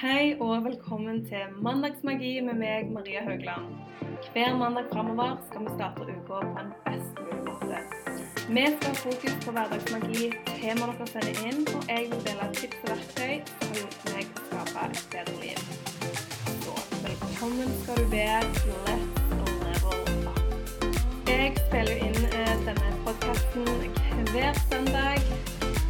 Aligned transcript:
Hei 0.00 0.36
og 0.40 0.62
velkommen 0.64 1.18
til 1.28 1.50
Mandagsmagi 1.60 2.40
med 2.40 2.54
meg, 2.56 2.86
Maria 2.92 3.20
Haugland. 3.24 3.64
Hver 4.32 4.54
mandag 4.56 4.86
framover 4.92 5.34
skal 5.48 5.60
vi 5.66 5.74
starte 5.74 6.06
uka 6.08 6.38
på 6.46 6.60
en 6.62 6.70
best 6.86 7.20
mulig 7.24 7.42
måte. 7.48 7.80
Vi 8.48 8.64
skal 8.76 8.86
ha 8.86 8.94
fokus 9.02 9.34
på 9.44 9.52
hverdagsmagi, 9.56 10.30
temaer 10.46 10.94
dere 10.94 11.08
sender 11.10 11.42
inn, 11.50 11.60
og 11.76 11.92
jeg 11.92 12.08
vil 12.14 12.24
dele 12.30 12.48
tips 12.60 12.80
og 12.80 12.88
verktøy 12.94 13.34
som 13.50 13.68
har 13.68 13.76
hjulpet 13.82 14.08
meg 14.14 14.24
å 14.24 14.46
skape 14.46 14.86
et 14.86 15.04
bedre 15.12 15.36
liv. 15.44 15.60
Så 16.64 16.78
velkommen 17.04 17.76
skal 17.82 18.00
du 18.00 18.10
være. 18.16 18.40
Let's 18.88 19.54
level 19.68 20.00
up. 20.32 20.42
Jeg 21.28 21.52
spiller 21.60 21.96
inn 22.08 22.20
eh, 22.32 22.56
denne 22.70 22.96
podkasten 23.04 23.68
hver 24.32 24.64
søndag. 24.64 25.30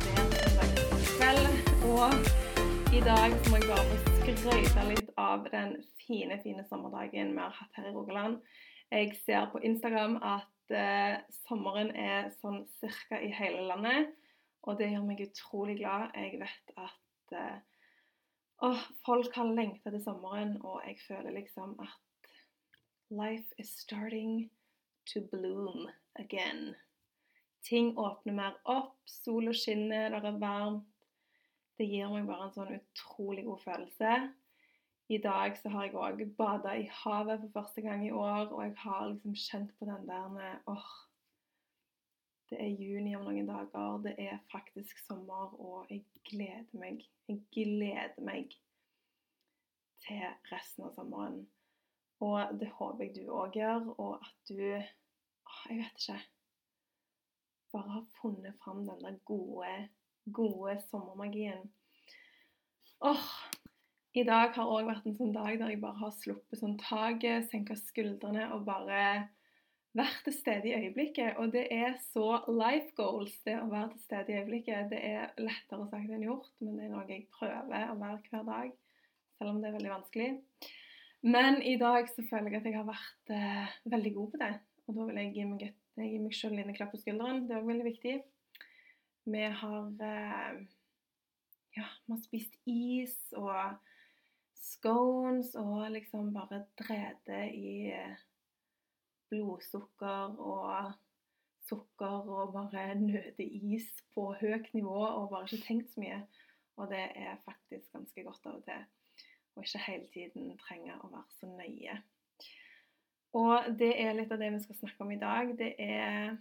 Hver 0.02 0.30
søndag 0.34 0.86
kveld. 1.14 1.44
Og 1.94 2.39
i 2.90 3.00
dag 3.00 3.30
må 3.46 3.58
jeg 3.60 3.68
bare 3.70 3.98
få 4.02 4.12
skryte 4.18 4.82
litt 4.88 5.10
av 5.20 5.44
den 5.52 5.76
fine, 6.00 6.40
fine 6.42 6.64
sommerdagen 6.66 7.28
vi 7.36 7.38
har 7.38 7.52
hatt 7.54 7.76
her 7.78 7.86
i 7.86 7.92
Rogaland. 7.94 8.40
Jeg 8.90 9.12
ser 9.20 9.46
på 9.52 9.60
Instagram 9.62 10.16
at 10.26 10.74
eh, 10.74 11.20
sommeren 11.46 11.92
er 11.94 12.32
sånn 12.40 12.64
cirka 12.80 13.20
i 13.22 13.30
hele 13.36 13.62
landet, 13.68 14.10
og 14.66 14.80
det 14.82 14.90
gjør 14.90 15.06
meg 15.06 15.22
utrolig 15.22 15.78
glad. 15.78 16.10
Jeg 16.18 16.42
vet 16.42 16.74
at 16.82 17.36
eh, 17.38 17.62
åh, 18.66 18.82
folk 19.06 19.38
har 19.38 19.54
lengta 19.54 19.94
til 19.94 20.02
sommeren, 20.02 20.56
og 20.58 20.82
jeg 20.82 20.98
føler 21.06 21.38
liksom 21.38 21.78
at 21.86 22.30
life 23.14 23.54
is 23.62 23.70
starting 23.84 24.48
to 25.06 25.22
bloom 25.30 25.86
again. 26.18 26.72
Ting 27.62 27.94
åpner 27.94 28.34
mer 28.34 28.58
opp, 28.66 28.96
sola 29.06 29.54
skinner, 29.54 30.10
det 30.10 30.34
er 30.34 30.42
varmt. 30.42 30.89
Det 31.80 31.86
gir 31.88 32.10
meg 32.12 32.26
bare 32.28 32.44
en 32.44 32.52
sånn 32.52 32.74
utrolig 32.76 33.46
god 33.46 33.60
følelse. 33.62 34.08
I 35.08 35.18
dag 35.24 35.54
så 35.56 35.70
har 35.72 35.86
jeg 35.86 35.94
òg 35.96 36.18
bada 36.36 36.74
i 36.76 36.82
havet 36.92 37.40
for 37.40 37.54
første 37.54 37.80
gang 37.80 38.02
i 38.04 38.10
år, 38.12 38.50
og 38.52 38.60
jeg 38.66 38.74
har 38.82 39.06
liksom 39.08 39.36
kjent 39.42 39.70
på 39.78 39.88
den 39.88 40.04
der 40.10 40.26
med 40.34 40.68
åh, 40.68 40.90
det 42.50 42.58
er 42.60 42.82
juni 42.82 43.14
om 43.16 43.24
noen 43.24 43.48
dager, 43.48 43.96
det 44.04 44.12
er 44.20 44.42
faktisk 44.52 45.00
sommer, 45.06 45.54
og 45.56 45.88
jeg 45.88 46.04
gleder 46.28 46.76
meg. 46.82 47.00
Jeg 47.30 47.40
gleder 47.54 48.20
meg 48.26 48.52
til 50.04 50.24
resten 50.50 50.84
av 50.84 50.92
sommeren. 50.98 51.46
Og 52.20 52.58
det 52.60 52.68
håper 52.76 53.06
jeg 53.06 53.14
du 53.16 53.32
òg 53.32 53.56
gjør, 53.56 53.88
og 53.96 54.18
at 54.20 54.52
du 54.52 54.60
åh, 54.60 55.62
Jeg 55.70 55.80
vet 55.80 56.04
ikke. 56.04 56.18
Bare 57.72 57.96
har 57.96 58.06
funnet 58.20 58.60
fram 58.60 58.84
den 58.84 59.00
der 59.06 59.16
gode, 59.24 59.88
gode 60.34 60.76
sommermagien. 60.90 61.66
Åh, 63.00 63.26
i 64.12 64.24
dag 64.26 64.56
har 64.56 64.70
òg 64.70 64.88
vært 64.88 65.04
en 65.06 65.16
sånn 65.16 65.34
dag 65.34 65.54
der 65.60 65.70
jeg 65.70 65.82
bare 65.82 66.00
har 66.00 66.16
sluppet 66.16 66.58
sånn 66.60 66.78
taket, 66.82 67.46
senka 67.50 67.76
skuldrene 67.78 68.48
og 68.56 68.64
bare 68.66 69.04
vært 69.96 70.24
til 70.26 70.34
stede 70.34 70.70
i 70.70 70.74
øyeblikket. 70.76 71.38
Og 71.38 71.52
det 71.54 71.66
er 71.74 71.96
så 72.10 72.42
life 72.50 72.92
goals, 72.98 73.34
det 73.46 73.56
å 73.60 73.68
være 73.70 73.92
til 73.94 74.04
stede 74.04 74.32
i 74.32 74.38
øyeblikket. 74.40 74.90
Det 74.92 75.00
er 75.12 75.32
lettere 75.40 75.88
sagt 75.90 76.10
enn 76.10 76.26
gjort, 76.26 76.52
men 76.60 76.78
det 76.78 76.86
er 76.86 76.92
noe 76.94 77.06
jeg 77.08 77.26
prøver 77.38 77.86
å 77.90 77.98
være 78.00 78.20
hver 78.30 78.46
dag. 78.50 78.74
Selv 79.38 79.54
om 79.54 79.62
det 79.62 79.70
er 79.70 79.78
veldig 79.78 79.94
vanskelig. 79.94 80.30
Men 81.22 81.60
i 81.62 81.76
dag 81.80 82.08
så 82.08 82.24
føler 82.24 82.50
jeg 82.50 82.62
at 82.62 82.68
jeg 82.70 82.78
har 82.78 82.88
vært 82.88 83.32
eh, 83.36 83.72
veldig 83.92 84.12
god 84.16 84.34
på 84.34 84.40
det. 84.40 84.52
Og 84.88 84.96
da 84.96 85.06
vil 85.08 85.20
jeg 85.20 85.32
gi 85.36 85.48
meg, 85.48 85.64
et, 85.68 85.80
meg 86.00 86.36
selv 86.36 86.60
en 86.60 86.76
klapp 86.76 86.94
på 86.94 87.00
skulderen. 87.00 87.44
Det 87.46 87.56
er 87.56 87.62
òg 87.62 87.70
veldig 87.70 87.88
viktig. 87.88 88.14
Vi 89.30 89.42
har 89.60 89.86
eh, 90.02 90.60
ja, 91.76 91.86
vi 92.06 92.12
har 92.12 92.22
spist 92.22 92.56
is 92.66 93.14
og 93.38 93.76
scones 94.58 95.54
og 95.58 95.90
liksom 95.94 96.32
bare 96.34 96.64
drede 96.78 97.44
i 97.54 97.92
eh, 97.94 98.18
blodsukker 99.30 100.36
og 100.40 100.92
sukker 101.68 102.26
og 102.26 102.54
bare 102.56 102.94
nøte 102.98 103.46
is 103.46 103.88
på 104.14 104.32
høyt 104.40 104.72
nivå 104.74 104.98
og 105.04 105.30
bare 105.30 105.46
ikke 105.46 105.66
tenkt 105.66 105.92
så 105.92 106.02
mye. 106.02 106.22
Og 106.80 106.88
det 106.90 107.04
er 107.14 107.42
faktisk 107.44 107.92
ganske 107.92 108.24
godt 108.24 108.46
av 108.48 108.58
og 108.58 108.64
til. 108.64 108.86
Og 109.54 109.66
ikke 109.66 109.84
hele 109.86 110.06
tiden 110.14 110.54
trenge 110.62 110.96
å 110.96 111.10
være 111.12 111.36
så 111.36 111.50
nøye. 111.50 111.98
Og 113.36 113.76
det 113.78 113.92
er 114.00 114.16
litt 114.16 114.32
av 114.32 114.40
det 114.40 114.50
vi 114.54 114.62
skal 114.64 114.78
snakke 114.80 115.04
om 115.04 115.12
i 115.14 115.20
dag. 115.20 115.52
Det 115.58 115.74
er 115.78 116.38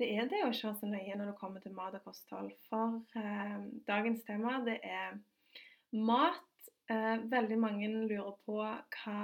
det, 0.00 0.08
er 0.08 0.28
det 0.30 0.40
å 0.42 0.50
være 0.50 0.74
så 0.78 0.88
nøye 0.88 1.16
når 1.18 1.32
det 1.32 1.38
kommer 1.40 1.62
til 1.62 1.74
mat 1.76 1.96
og 1.98 2.06
kosthold. 2.06 2.52
For 2.70 3.00
eh, 3.18 3.58
dagens 3.88 4.24
tema 4.28 4.58
det 4.66 4.78
er 4.86 5.18
mat. 5.92 6.40
Eh, 6.90 7.18
veldig 7.30 7.58
mange 7.60 7.88
lurer 7.92 8.34
på 8.46 8.58
hva 8.62 9.18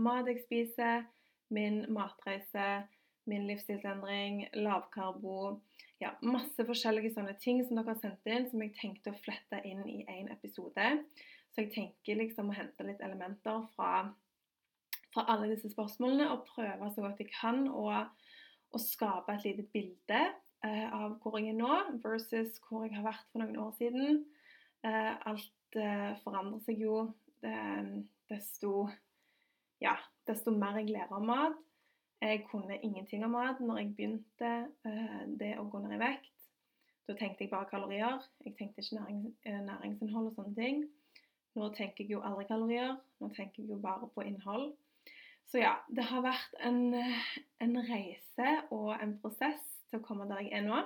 mat 0.00 0.30
jeg 0.30 0.42
spiser, 0.46 1.04
min 1.52 1.82
matreise, 1.92 2.86
min 3.30 3.46
livsstilsendring, 3.50 4.48
lavkarbo 4.54 5.60
Ja, 6.02 6.16
masse 6.26 6.64
forskjellige 6.66 7.12
sånne 7.14 7.36
ting 7.38 7.60
som 7.62 7.76
dere 7.78 7.92
har 7.92 7.98
sendt 8.00 8.26
inn, 8.26 8.48
som 8.50 8.62
jeg 8.64 8.72
tenkte 8.74 9.12
å 9.12 9.18
flette 9.22 9.60
inn 9.68 9.84
i 9.86 10.00
én 10.10 10.32
episode. 10.32 10.88
Så 11.52 11.62
jeg 11.62 11.70
tenker 11.76 12.18
liksom 12.18 12.50
å 12.50 12.56
hente 12.56 12.86
litt 12.88 13.04
elementer 13.06 13.60
fra, 13.76 14.08
fra 15.12 15.24
alle 15.30 15.52
disse 15.52 15.70
spørsmålene 15.70 16.26
og 16.32 16.42
prøve 16.48 16.88
så 16.90 17.04
godt 17.04 17.22
jeg 17.22 17.30
kan 17.36 17.68
å, 17.70 17.84
å 18.72 18.80
skape 18.80 19.34
et 19.34 19.46
lite 19.46 19.66
bilde 19.72 20.20
eh, 20.64 20.86
av 20.88 21.18
hvor 21.22 21.38
jeg 21.38 21.52
er 21.52 21.58
nå, 21.58 21.72
versus 22.04 22.58
hvor 22.66 22.86
jeg 22.86 22.96
har 22.96 23.06
vært 23.06 23.26
for 23.30 23.42
noen 23.42 23.58
år 23.60 23.74
siden. 23.78 24.22
Eh, 24.86 25.12
alt 25.30 25.78
eh, 25.78 26.12
forandrer 26.24 26.62
seg 26.66 26.82
jo 26.84 27.02
desto, 27.42 28.86
ja, 29.82 29.96
desto 30.28 30.52
mer 30.54 30.78
jeg 30.78 30.92
lærer 30.92 31.16
om 31.18 31.26
mat. 31.26 31.56
Jeg 32.22 32.44
kunne 32.46 32.76
ingenting 32.86 33.24
om 33.26 33.34
mat 33.34 33.58
når 33.58 33.80
jeg 33.80 33.94
begynte 33.96 34.50
det 35.40 35.56
å 35.58 35.64
gå 35.66 35.80
ned 35.82 35.96
i 35.96 35.98
vekt. 35.98 36.30
Da 37.08 37.16
tenkte 37.18 37.42
jeg 37.42 37.50
bare 37.50 37.66
kalorier. 37.66 38.22
Jeg 38.46 38.54
tenkte 38.60 38.84
ikke 38.84 39.00
næring, 39.00 39.24
næringsinnhold 39.66 40.28
og 40.30 40.36
sånne 40.36 40.54
ting. 40.54 40.84
Nå 41.58 41.72
tenker 41.74 42.04
jeg 42.04 42.14
jo 42.14 42.22
aldri 42.22 42.46
kalorier. 42.46 42.94
Nå 43.18 43.32
tenker 43.34 43.64
jeg 43.64 43.72
jo 43.74 43.80
bare 43.82 44.06
på 44.14 44.22
innhold. 44.22 44.70
Så 45.50 45.60
ja, 45.60 45.74
det 45.92 46.06
har 46.08 46.24
vært 46.24 46.54
en, 46.64 46.94
en 47.60 47.74
reise 47.88 48.54
og 48.72 48.94
en 48.96 49.16
prosess 49.20 49.64
til 49.90 50.00
å 50.00 50.04
komme 50.04 50.28
der 50.30 50.46
jeg 50.46 50.54
er 50.60 50.64
nå. 50.66 50.78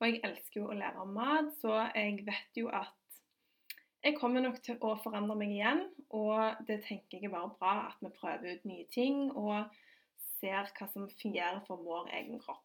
Og 0.00 0.08
jeg 0.08 0.20
elsker 0.26 0.60
jo 0.60 0.72
å 0.72 0.76
lære 0.76 1.04
om 1.04 1.14
mat, 1.16 1.52
så 1.62 1.78
jeg 1.94 2.24
vet 2.26 2.58
jo 2.58 2.68
at 2.74 2.98
jeg 4.02 4.16
kommer 4.18 4.42
nok 4.42 4.58
til 4.66 4.80
å 4.82 4.96
forandre 4.98 5.36
meg 5.38 5.52
igjen, 5.54 5.84
og 6.10 6.58
det 6.66 6.80
tenker 6.88 7.20
jeg 7.20 7.28
er 7.28 7.34
bare 7.36 7.54
bra 7.60 7.74
at 7.92 8.00
vi 8.02 8.10
prøver 8.16 8.56
ut 8.56 8.64
nye 8.66 8.86
ting 8.90 9.28
og 9.30 9.70
ser 10.40 10.72
hva 10.74 10.88
som 10.90 11.06
fungerer 11.20 11.60
for 11.68 11.84
vår 11.86 12.10
egen 12.18 12.40
kropp. 12.42 12.64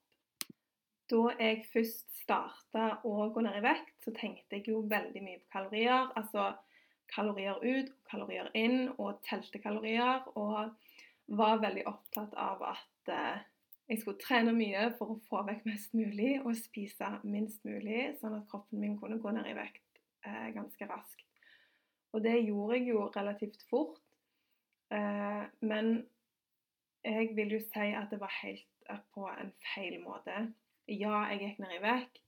Da 1.07 1.21
jeg 1.37 1.67
først 1.71 2.09
starta 2.23 2.87
å 3.07 3.29
gå 3.31 3.43
ned 3.45 3.59
i 3.59 3.63
vekt, 3.63 3.93
så 4.03 4.11
tenkte 4.17 4.57
jeg 4.57 4.71
jo 4.73 4.81
veldig 4.89 5.21
mye 5.23 5.39
på 5.43 5.53
kalorier. 5.53 6.09
Altså 6.19 6.49
kalorier 7.13 7.61
ut 7.61 7.93
kalorier 8.09 8.49
inn, 8.57 8.89
og 8.97 9.21
telte 9.29 9.61
kalorier. 9.63 10.25
Og 10.35 10.73
var 11.27 11.61
veldig 11.61 11.85
opptatt 11.89 12.33
av 12.39 12.63
at 12.71 13.11
eh, 13.11 13.45
jeg 13.87 14.01
skulle 14.01 14.19
trene 14.19 14.51
mye 14.55 14.89
for 14.97 15.13
å 15.13 15.21
få 15.29 15.43
vekk 15.47 15.63
mest 15.67 15.95
mulig 15.95 16.37
og 16.41 16.57
spise 16.59 17.07
minst 17.23 17.63
mulig, 17.67 18.17
sånn 18.19 18.35
at 18.39 18.47
kroppen 18.51 18.81
min 18.83 18.97
kunne 18.99 19.19
gå 19.23 19.31
ned 19.35 19.47
i 19.47 19.55
vekt 19.55 20.01
eh, 20.27 20.49
ganske 20.55 20.89
raskt. 20.89 21.23
Og 22.15 22.23
det 22.23 22.37
gjorde 22.39 22.77
jeg 22.79 22.89
jo 22.91 23.07
relativt 23.15 23.63
fort. 23.69 23.99
Eh, 24.91 25.43
men 25.67 25.91
jeg 27.07 27.33
vil 27.35 27.57
jo 27.57 27.59
si 27.63 27.91
at 27.95 28.11
det 28.11 28.19
var 28.19 28.33
helt 28.41 28.91
på 29.13 29.27
en 29.27 29.51
feil 29.73 29.99
måte. 30.03 30.35
Ja, 30.87 31.27
jeg 31.31 31.43
gikk 31.43 31.61
ned 31.63 31.75
i 31.75 31.83
vekt, 31.83 32.19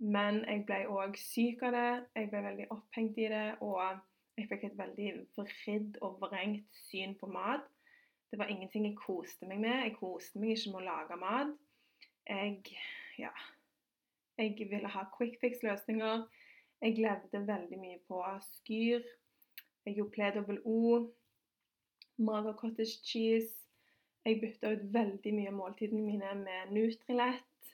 men 0.00 0.42
jeg 0.48 0.64
ble 0.68 0.82
òg 0.92 1.16
syk 1.20 1.64
av 1.68 1.76
det. 1.76 1.88
Jeg 2.16 2.30
ble 2.32 2.42
veldig 2.46 2.68
opphengt 2.72 3.20
i 3.20 3.28
det, 3.32 3.46
og 3.64 3.80
jeg 4.36 4.48
fikk 4.50 4.68
et 4.68 4.78
veldig 4.78 5.10
vridd 5.36 5.98
og 6.04 6.20
vrengt 6.24 6.84
syn 6.88 7.16
på 7.20 7.28
mat. 7.32 7.68
Det 8.30 8.38
var 8.38 8.50
ingenting 8.50 8.86
jeg 8.88 8.98
koste 8.98 9.46
meg 9.48 9.60
med. 9.62 9.82
Jeg 9.86 9.96
koste 10.00 10.40
meg 10.42 10.56
ikke 10.56 10.72
med 10.74 10.82
å 10.82 10.86
lage 10.88 11.20
mat. 11.20 11.52
Jeg 12.26 12.78
ja, 13.18 13.30
jeg 14.38 14.68
ville 14.70 14.88
ha 14.88 15.04
quick 15.16 15.38
fix-løsninger. 15.40 16.26
Jeg 16.82 16.98
levde 16.98 17.46
veldig 17.46 17.78
mye 17.80 18.00
på 18.08 18.18
Skyr. 18.44 19.06
Jeg 19.86 19.94
gjorde 19.96 20.10
Pledouble-O, 20.10 21.12
Mager 22.18 22.52
cottage 22.52 22.98
cheese. 23.04 23.62
Jeg 24.24 24.40
bytta 24.40 24.74
ut 24.74 24.84
veldig 24.92 25.32
mye 25.34 25.48
av 25.52 25.56
måltidene 25.56 26.02
mine 26.02 26.34
med 26.40 26.72
Nutrilett, 26.74 27.70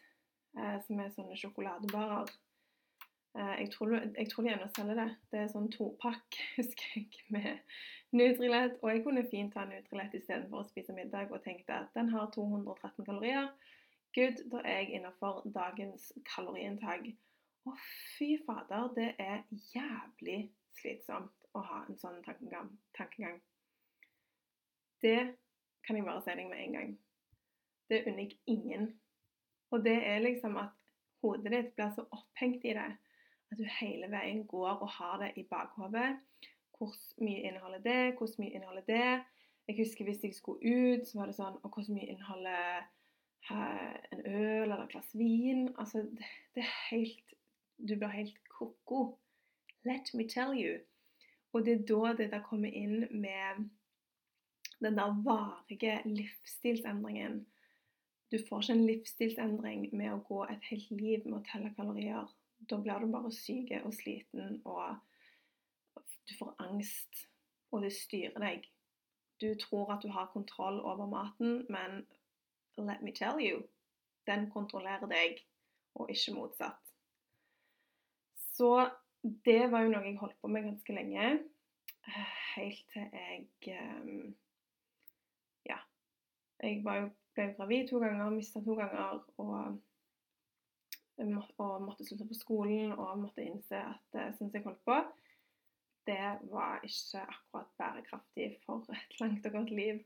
eh, 0.58 0.78
som 0.84 1.00
er 1.00 1.10
sånne 1.14 1.38
sjokoladebarer. 1.40 2.30
Eh, 3.38 3.54
jeg, 3.62 3.70
tror, 3.72 3.96
jeg, 3.96 4.28
tror, 4.28 4.44
de 4.44 4.52
ennå 4.52 4.68
selger 4.76 5.00
det. 5.00 5.08
Det 5.32 5.40
er 5.40 5.50
sånn 5.54 5.70
topakk, 5.72 6.38
husker 6.58 6.98
jeg, 6.98 7.08
med 7.32 7.64
Nutrilett. 8.12 8.78
Og 8.82 8.90
jeg 8.90 9.04
kunne 9.04 9.24
fint 9.30 9.54
ta 9.54 9.64
Nutrilett 9.68 10.14
istedenfor 10.16 10.62
å 10.62 10.68
spise 10.68 10.94
middag, 10.96 11.30
og 11.32 11.44
tenkte 11.44 11.78
at 11.84 11.92
den 11.96 12.10
har 12.12 12.30
213 12.34 13.06
kalorier. 13.06 13.52
Good, 14.12 14.42
da 14.52 14.60
er 14.64 14.82
jeg 14.82 14.98
innafor 14.98 15.40
dagens 15.54 16.10
kaloriinntak. 16.28 17.06
Å, 17.64 17.76
fy 18.18 18.34
fader, 18.44 18.90
det 18.96 19.12
er 19.22 19.44
jævlig 19.72 20.50
slitsomt 20.76 21.48
å 21.56 21.62
ha 21.64 21.84
en 21.86 21.96
sånn 22.00 22.20
tankegang. 22.26 22.68
tankegang. 22.96 23.38
Det 25.02 25.32
kan 25.86 25.96
jeg 25.96 26.06
bare 26.06 26.22
si 26.22 26.36
deg 26.36 26.50
med 26.50 26.60
en 26.66 26.76
gang. 26.76 26.92
Det 27.88 28.04
unner 28.06 28.26
jeg 28.26 28.38
ingen. 28.46 28.90
Og 29.72 29.84
det 29.84 29.96
er 30.06 30.20
liksom 30.20 30.58
at 30.60 30.76
hodet 31.22 31.52
ditt 31.54 31.72
blir 31.76 31.90
så 31.96 32.04
opphengt 32.12 32.64
i 32.68 32.76
det 32.76 32.90
at 33.52 33.58
du 33.58 33.64
hele 33.80 34.08
veien 34.12 34.44
går 34.48 34.74
og 34.74 34.88
har 34.98 35.18
det 35.22 35.32
i 35.40 35.46
bakhodet. 35.48 36.16
Hvor 36.82 37.24
mye 37.24 37.42
inneholder 37.42 37.78
det? 37.78 38.14
Hvor 38.18 38.28
mye 38.38 38.50
inneholder 38.50 38.82
det? 38.86 39.24
Jeg 39.68 39.76
husker 39.78 40.04
hvis 40.04 40.24
jeg 40.24 40.34
skulle 40.34 40.58
ut, 40.66 41.06
så 41.06 41.18
var 41.18 41.28
det 41.30 41.36
sånn 41.36 41.60
Og 41.62 41.70
hvor 41.70 41.90
mye 41.94 42.08
inneholder 42.10 42.88
en 43.50 44.24
øl 44.26 44.64
eller 44.64 44.82
et 44.82 44.90
glass 44.90 45.12
vin? 45.14 45.68
Altså, 45.78 46.02
det, 46.54 46.64
er 46.64 46.72
helt 46.90 47.36
Du 47.78 47.94
blir 47.94 48.10
helt 48.14 48.40
ko-ko. 48.50 49.18
Let 49.86 50.10
me 50.14 50.26
tell 50.28 50.54
you. 50.58 50.80
Og 51.52 51.64
det 51.66 51.72
er 51.72 51.86
da 51.86 52.12
det 52.18 52.28
der 52.32 52.42
kommer 52.42 52.70
inn 52.70 53.06
med 53.10 53.64
den 54.82 54.98
der 54.98 55.22
varige 55.22 56.00
livsstilsendringen. 56.04 57.44
Du 58.32 58.38
får 58.48 58.62
ikke 58.62 58.72
en 58.72 58.86
livsstilsendring 58.86 59.88
med 59.92 60.12
å 60.14 60.22
gå 60.26 60.44
et 60.50 60.70
helt 60.70 60.90
liv 60.90 61.26
med 61.26 61.38
å 61.38 61.46
telle 61.46 61.74
kalorier. 61.76 62.30
Da 62.70 62.78
blir 62.78 63.02
du 63.02 63.10
bare 63.12 63.32
syk 63.34 63.74
og 63.82 63.92
sliten, 63.94 64.62
og 64.64 64.96
du 66.28 66.34
får 66.38 66.54
angst, 66.58 67.26
og 67.72 67.82
det 67.82 67.92
styrer 67.96 68.38
deg. 68.42 68.66
Du 69.40 69.54
tror 69.58 69.92
at 69.94 70.02
du 70.02 70.10
har 70.14 70.30
kontroll 70.32 70.80
over 70.80 71.06
maten, 71.06 71.66
men 71.72 72.04
let 72.78 73.02
me 73.02 73.12
tell 73.12 73.40
you, 73.40 73.62
den 74.26 74.50
kontrollerer 74.50 75.06
deg, 75.10 75.40
og 75.94 76.10
ikke 76.10 76.34
motsatt. 76.34 76.92
Så 78.34 78.90
det 79.22 79.70
var 79.70 79.84
jo 79.84 79.92
noe 79.92 80.06
jeg 80.06 80.18
holdt 80.20 80.38
på 80.40 80.50
med 80.50 80.66
ganske 80.66 80.94
lenge. 80.94 81.32
Helt 82.54 82.84
til 82.92 83.08
jeg 83.12 83.46
ehm, 83.78 84.34
Ja. 85.66 85.78
Jeg 86.62 86.84
var 86.84 86.96
jo, 87.00 87.10
ble 87.34 87.54
gravid 87.56 87.88
to 87.88 87.98
ganger, 87.98 88.30
mista 88.30 88.60
to 88.60 88.74
ganger 88.78 89.22
og, 89.38 89.78
og 91.58 91.82
måtte 91.82 92.06
slutte 92.06 92.26
på 92.28 92.34
skolen 92.38 92.92
og 92.92 93.18
måtte 93.18 93.44
innse 93.46 93.78
at 93.78 94.02
det 94.14 94.34
syns 94.36 94.54
jeg 94.54 94.64
holdt 94.66 94.82
på, 94.84 94.98
det 96.08 96.38
var 96.50 96.82
ikke 96.86 97.22
akkurat 97.22 97.72
bærekraftig 97.78 98.48
for 98.66 98.86
et 98.94 99.18
langt 99.20 99.46
og 99.46 99.52
godt 99.52 99.70
liv. 99.70 100.02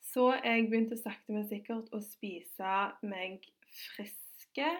Så 0.00 0.30
jeg 0.44 0.68
begynte 0.70 0.96
sakte, 0.96 1.34
men 1.34 1.48
sikkert 1.48 1.90
å 1.92 2.00
spise 2.04 2.74
meg 3.04 3.44
friske. 3.68 4.70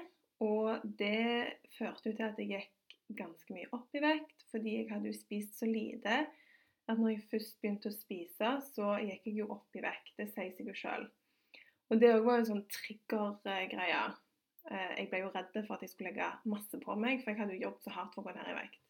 Og 0.40 0.80
det 0.98 1.60
førte 1.76 2.10
jo 2.10 2.16
til 2.16 2.28
at 2.30 2.38
jeg 2.40 2.48
gikk 2.54 2.96
ganske 3.18 3.52
mye 3.52 3.68
opp 3.76 3.96
i 3.96 4.00
vekt, 4.00 4.46
fordi 4.52 4.78
jeg 4.78 4.88
hadde 4.88 5.10
jo 5.10 5.18
spist 5.18 5.58
så 5.60 5.68
lite 5.68 6.22
at 6.90 6.98
når 6.98 7.12
jeg 7.12 7.26
først 7.30 7.60
begynte 7.60 7.90
å 7.90 7.94
spise, 7.94 8.52
så 8.72 8.94
gikk 9.04 9.28
jeg 9.28 9.42
jo 9.42 9.50
opp 9.54 9.76
i 9.78 9.84
vekt. 9.84 10.14
Det 10.18 10.26
sier 10.32 10.50
seg 10.56 10.70
jo 10.70 10.74
sjøl. 10.74 11.06
Og 11.90 12.00
det 12.00 12.12
òg 12.14 12.26
var 12.26 12.40
en 12.40 12.48
sånn 12.48 12.64
triggergreie. 12.70 14.02
Eh, 14.70 14.92
jeg 14.98 15.10
ble 15.10 15.22
jo 15.22 15.32
redd 15.34 15.54
for 15.66 15.76
at 15.76 15.84
jeg 15.84 15.92
skulle 15.92 16.12
legge 16.12 16.30
masse 16.50 16.80
på 16.82 16.96
meg, 16.98 17.22
for 17.22 17.32
jeg 17.32 17.40
hadde 17.42 17.56
jo 17.58 17.66
jobbet 17.68 17.86
så 17.86 17.94
hardt 17.94 18.16
for 18.16 18.24
å 18.24 18.30
gå 18.30 18.34
ned 18.36 18.50
i 18.52 18.56
vekt. 18.58 18.89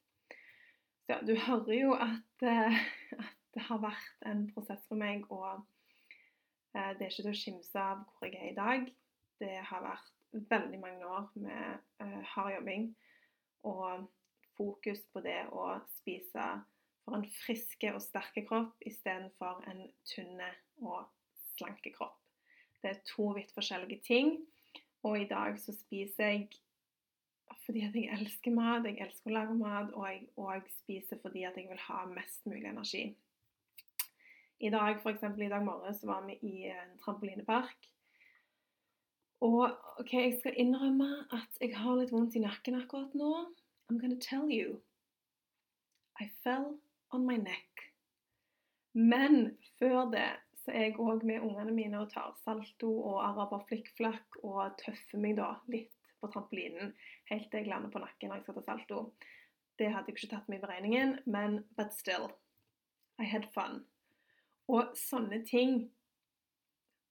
Ja, 1.11 1.17
du 1.27 1.35
hører 1.35 1.75
jo 1.75 1.95
at, 1.99 2.43
eh, 2.43 2.75
at, 3.19 3.39
det 3.55 3.62
har 3.67 3.81
vært 3.83 4.27
en 4.31 4.45
prosess 4.55 4.85
for 4.87 4.95
meg, 5.01 5.25
og 5.35 5.65
eh, 6.71 6.93
det 6.95 7.03
er 7.03 7.09
ikke 7.09 7.25
til 7.25 7.31
å 7.33 7.41
skimse 7.41 7.83
av 7.83 8.05
hvor 8.12 8.29
jeg 8.29 8.39
er 8.39 8.53
i 8.53 8.59
dag. 8.59 8.85
Det 9.43 9.57
har 9.67 9.83
vært 9.83 10.12
veldig 10.53 10.79
mange 10.79 11.09
år 11.11 11.27
med 11.35 11.81
uh, 12.05 12.21
hard 12.31 12.53
jobbing 12.55 12.85
og 13.67 14.05
fokus 14.55 15.01
på 15.11 15.25
det 15.25 15.41
å 15.51 15.65
spise 15.97 16.47
for 17.03 17.19
en 17.19 17.27
friske 17.41 17.91
og 17.91 18.05
sterke 18.05 18.45
kropp 18.47 18.87
istedenfor 18.87 19.65
en 19.73 19.83
tynne 20.06 20.53
og 20.85 21.09
slanke 21.56 21.91
kropp. 21.97 22.21
Det 22.85 22.93
er 22.93 23.03
to 23.09 23.33
vidt 23.35 23.51
forskjellige 23.56 24.05
ting. 24.06 24.37
Og 25.03 25.25
i 25.25 25.27
dag 25.27 25.59
så 25.59 25.75
spiser 25.75 26.37
jeg 26.37 26.61
fordi 27.64 27.85
at 27.87 27.97
jeg 27.97 28.11
elsker 28.19 28.55
mat, 28.55 28.87
jeg 28.87 29.00
elsker 29.05 29.31
å 29.31 29.35
lage 29.35 29.56
mat, 29.58 29.93
og 29.94 30.06
jeg 30.08 30.26
òg 30.41 30.69
spiser 30.82 31.20
fordi 31.23 31.44
at 31.49 31.58
jeg 31.58 31.69
vil 31.70 31.82
ha 31.87 32.05
mest 32.11 32.47
mulig 32.47 32.69
energi. 32.70 33.05
I 34.61 34.70
dag, 34.70 34.99
for 35.00 35.11
eksempel, 35.14 35.47
i 35.47 35.52
dag 35.52 35.64
morges, 35.64 36.02
var 36.05 36.26
vi 36.26 36.37
i 36.44 36.69
en 36.69 36.93
trampolinepark. 37.00 37.88
Og 39.41 39.64
OK, 40.02 40.12
jeg 40.12 40.37
skal 40.41 40.58
innrømme 40.61 41.08
at 41.32 41.62
jeg 41.62 41.73
har 41.81 41.97
litt 41.97 42.12
vondt 42.12 42.37
i 42.37 42.43
nakken 42.44 42.76
akkurat 42.82 43.14
nå. 43.17 43.32
I'm 43.88 43.99
gonna 43.99 44.20
tell 44.20 44.53
you. 44.53 44.82
I 46.20 46.29
fell 46.44 46.76
on 47.11 47.25
my 47.26 47.38
neck. 47.41 47.87
Men 48.93 49.56
før 49.79 50.11
det 50.12 50.29
så 50.61 50.75
er 50.75 50.91
jeg 50.91 50.99
òg 51.00 51.25
med 51.25 51.41
ungene 51.46 51.73
mine 51.73 52.03
og 52.03 52.11
tar 52.12 52.35
salto 52.44 52.91
og 53.00 53.23
araber 53.25 53.64
flikkflakk 53.70 54.43
og 54.43 54.76
tøffer 54.82 55.23
meg 55.23 55.38
da 55.41 55.55
litt 55.73 55.96
på 56.20 56.29
trampolinen 56.29 56.93
helt 57.31 57.49
til 57.50 57.62
jeg 57.62 57.71
lander 57.71 57.93
på 57.93 58.03
nakken 58.03 58.31
når 58.31 58.41
jeg 58.41 58.47
skal 58.47 58.59
ta 58.59 58.67
salto. 58.67 59.00
Det 59.79 59.88
hadde 59.88 60.11
jeg 60.11 60.19
ikke 60.19 60.32
tatt 60.35 60.50
med 60.50 60.61
i 60.61 60.65
beregningen, 60.65 61.17
men 61.27 61.62
but 61.79 61.94
still. 61.97 62.29
I 63.21 63.29
had 63.29 63.47
fun. 63.55 63.82
Og 64.71 64.93
sånne 64.97 65.43
ting 65.49 65.91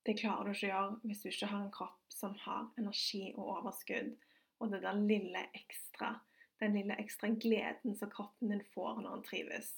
det 0.08 0.16
klarer 0.22 0.48
du 0.48 0.56
ikke 0.56 0.70
å 0.70 0.72
gjøre 0.72 1.10
hvis 1.10 1.22
du 1.22 1.30
ikke 1.30 1.50
har 1.52 1.62
en 1.62 1.74
kropp 1.74 2.14
som 2.14 2.34
har 2.46 2.70
energi 2.80 3.30
og 3.36 3.52
overskudd. 3.60 4.16
Og 4.60 4.72
det 4.72 4.82
der 4.84 4.98
lille 4.98 5.44
ekstra, 5.56 6.16
den 6.60 6.76
lille 6.76 6.98
ekstra 7.00 7.30
gleden 7.36 7.96
som 7.96 8.12
kroppen 8.12 8.52
din 8.52 8.64
får 8.74 9.04
når 9.04 9.12
den 9.12 9.26
trives. 9.28 9.70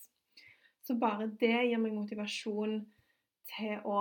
Så 0.81 0.95
bare 0.97 1.29
det 1.41 1.67
gir 1.67 1.81
meg 1.81 1.93
motivasjon 1.93 2.79
til 3.51 3.83
å 3.85 3.97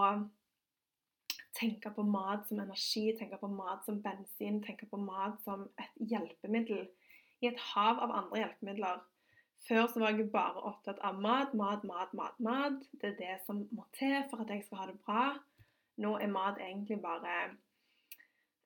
tenke 1.58 1.90
på 1.94 2.02
mat 2.06 2.48
som 2.48 2.60
energi, 2.62 3.10
tenke 3.18 3.38
på 3.40 3.48
mat 3.50 3.84
som 3.84 4.02
bensin, 4.02 4.60
tenke 4.62 4.86
på 4.86 5.00
mat 5.02 5.40
som 5.44 5.66
et 5.80 6.02
hjelpemiddel 6.12 6.86
i 7.40 7.48
et 7.50 7.62
hav 7.72 8.02
av 8.04 8.12
andre 8.14 8.42
hjelpemidler. 8.44 9.00
Før 9.68 9.86
så 9.86 10.00
var 10.00 10.14
jeg 10.16 10.30
bare 10.32 10.62
opptatt 10.70 11.00
av 11.04 11.18
mat, 11.20 11.52
mat, 11.54 11.82
mat, 11.84 12.12
mat. 12.16 12.38
mat. 12.40 12.78
Det 13.00 13.12
er 13.12 13.18
det 13.18 13.34
som 13.46 13.64
må 13.76 13.84
til 13.96 14.16
for 14.30 14.44
at 14.44 14.52
jeg 14.52 14.64
skal 14.64 14.82
ha 14.82 14.86
det 14.88 15.00
bra. 15.04 15.24
Nå 16.00 16.14
er 16.16 16.32
mat 16.32 16.60
egentlig 16.62 17.00
bare 17.02 17.34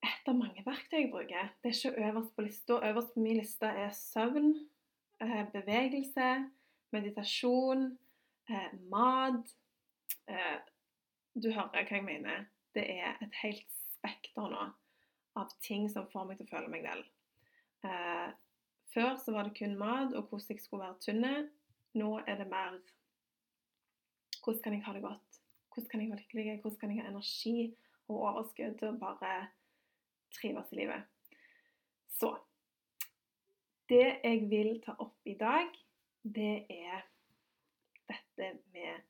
et 0.05 0.29
av 0.31 0.39
mange 0.39 0.63
verktøy 0.67 1.01
jeg 1.01 1.11
bruker. 1.11 1.51
Det 1.63 1.73
er 1.73 1.79
ikke 1.79 2.07
øverst 2.09 2.35
på 2.37 2.47
lista. 2.47 2.79
Øverst 2.91 3.15
på 3.15 3.25
min 3.25 3.41
liste 3.41 3.67
er 3.67 3.91
søvn, 3.97 4.53
eh, 5.21 5.43
bevegelse, 5.53 6.31
meditasjon, 6.95 7.99
eh, 8.49 8.71
mat. 8.91 9.55
Eh, 10.29 10.59
du 11.35 11.51
hører 11.51 11.89
hva 11.89 11.97
jeg 11.97 12.05
mener. 12.05 12.47
Det 12.75 12.85
er 12.91 13.19
et 13.23 13.37
helt 13.43 13.69
spekter 13.95 14.49
nå 14.51 14.65
av 15.39 15.53
ting 15.63 15.87
som 15.91 16.07
får 16.11 16.27
meg 16.29 16.39
til 16.39 16.47
å 16.47 16.53
føle 16.53 16.71
meg 16.71 16.87
vel. 16.87 17.05
Før 18.95 19.17
så 19.19 19.35
var 19.35 19.49
det 19.49 19.57
kun 19.59 19.79
mat 19.79 20.15
og 20.15 20.29
hvordan 20.29 20.55
jeg 20.55 20.63
skulle 20.63 20.87
være 20.87 21.01
tynn. 21.03 21.49
Nå 21.99 22.11
er 22.27 22.39
det 22.39 22.51
mer 22.51 22.79
hvordan 24.45 24.63
kan 24.63 24.75
jeg 24.77 24.85
ha 24.85 24.93
det 24.93 25.03
godt? 25.03 25.41
Hvordan 25.73 25.91
kan 25.91 26.01
jeg 26.01 26.11
være 26.11 26.21
lykkelig? 26.21 26.61
Hvordan 26.61 26.79
kan 26.81 26.91
jeg 26.91 27.03
ha 27.03 27.09
energi 27.09 27.77
og 28.09 28.19
overskudd 28.29 28.75
til 28.79 28.91
å 28.91 28.99
bare 29.01 29.31
trives 30.37 30.73
i 30.73 30.83
livet? 30.83 31.07
Så 32.19 32.37
Det 33.89 34.05
jeg 34.25 34.47
vil 34.49 34.79
ta 34.81 34.95
opp 34.99 35.27
i 35.29 35.35
dag, 35.37 35.69
det 36.25 36.65
er 36.73 37.03
dette 38.09 38.47
med 38.73 39.03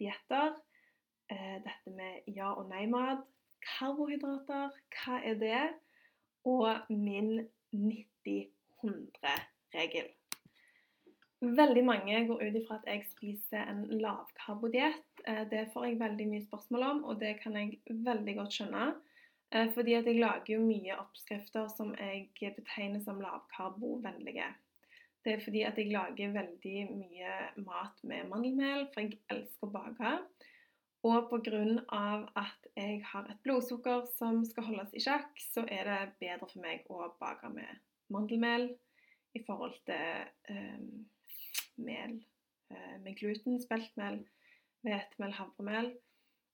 dietter. 0.00 0.54
Eh, 1.32 1.58
dette 1.64 1.90
med 1.96 2.20
ja- 2.26 2.56
og 2.58 2.68
nei-mat. 2.68 3.18
Karbohydrater, 3.62 4.70
hva 4.96 5.20
er 5.24 5.34
det? 5.40 5.68
Og 6.44 6.76
min 6.90 7.48
90-100-regel. 7.72 10.08
Veldig 11.42 11.84
mange 11.84 12.26
går 12.26 12.42
ut 12.42 12.54
ifra 12.58 12.74
at 12.78 12.84
jeg 12.86 13.04
spiser 13.10 13.70
en 13.70 14.00
lavkarbodiett. 14.02 15.20
Eh, 15.26 15.44
det 15.50 15.70
får 15.72 15.84
jeg 15.86 16.00
veldig 16.00 16.28
mye 16.28 16.44
spørsmål 16.44 16.82
om, 16.82 17.04
og 17.04 17.20
det 17.20 17.40
kan 17.40 17.56
jeg 17.56 17.80
veldig 17.88 18.36
godt 18.36 18.52
skjønne. 18.58 18.94
Eh, 19.52 19.72
fordi 19.74 19.94
at 19.94 20.06
jeg 20.06 20.20
lager 20.20 20.54
jo 20.54 20.60
mye 20.60 20.98
oppskrifter 20.98 21.68
som 21.68 21.94
jeg 21.98 22.54
betegner 22.56 23.00
som 23.00 23.20
lavkarbovennlige. 23.20 24.54
Det 25.24 25.32
er 25.32 25.40
fordi 25.44 25.62
at 25.62 25.78
jeg 25.78 25.92
lager 25.92 26.32
veldig 26.32 26.90
mye 26.90 27.32
mat 27.56 28.02
med 28.02 28.28
mandelmel, 28.28 28.86
for 28.92 29.00
jeg 29.00 29.18
elsker 29.30 29.66
å 29.66 29.70
bake. 29.70 30.18
Og 31.02 31.30
pga. 31.30 31.62
at 32.36 32.68
jeg 32.76 33.02
har 33.04 33.26
et 33.30 33.40
blodsukker 33.42 34.04
som 34.18 34.44
skal 34.46 34.68
holdes 34.68 34.92
i 34.94 35.02
sjakk, 35.02 35.32
så 35.54 35.64
er 35.66 35.88
det 35.88 36.12
bedre 36.20 36.46
for 36.46 36.62
meg 36.62 36.86
å 36.90 37.08
bake 37.18 37.50
med 37.50 37.80
mandelmel 38.12 38.68
i 39.34 39.42
forhold 39.46 39.74
til 39.88 40.28
eh, 40.52 40.78
mel 41.82 42.14
eh, 42.70 42.96
med 43.02 43.16
gluten, 43.18 43.58
speltmel, 43.62 44.20
hvetemel, 44.86 45.34
havremel. 45.40 45.92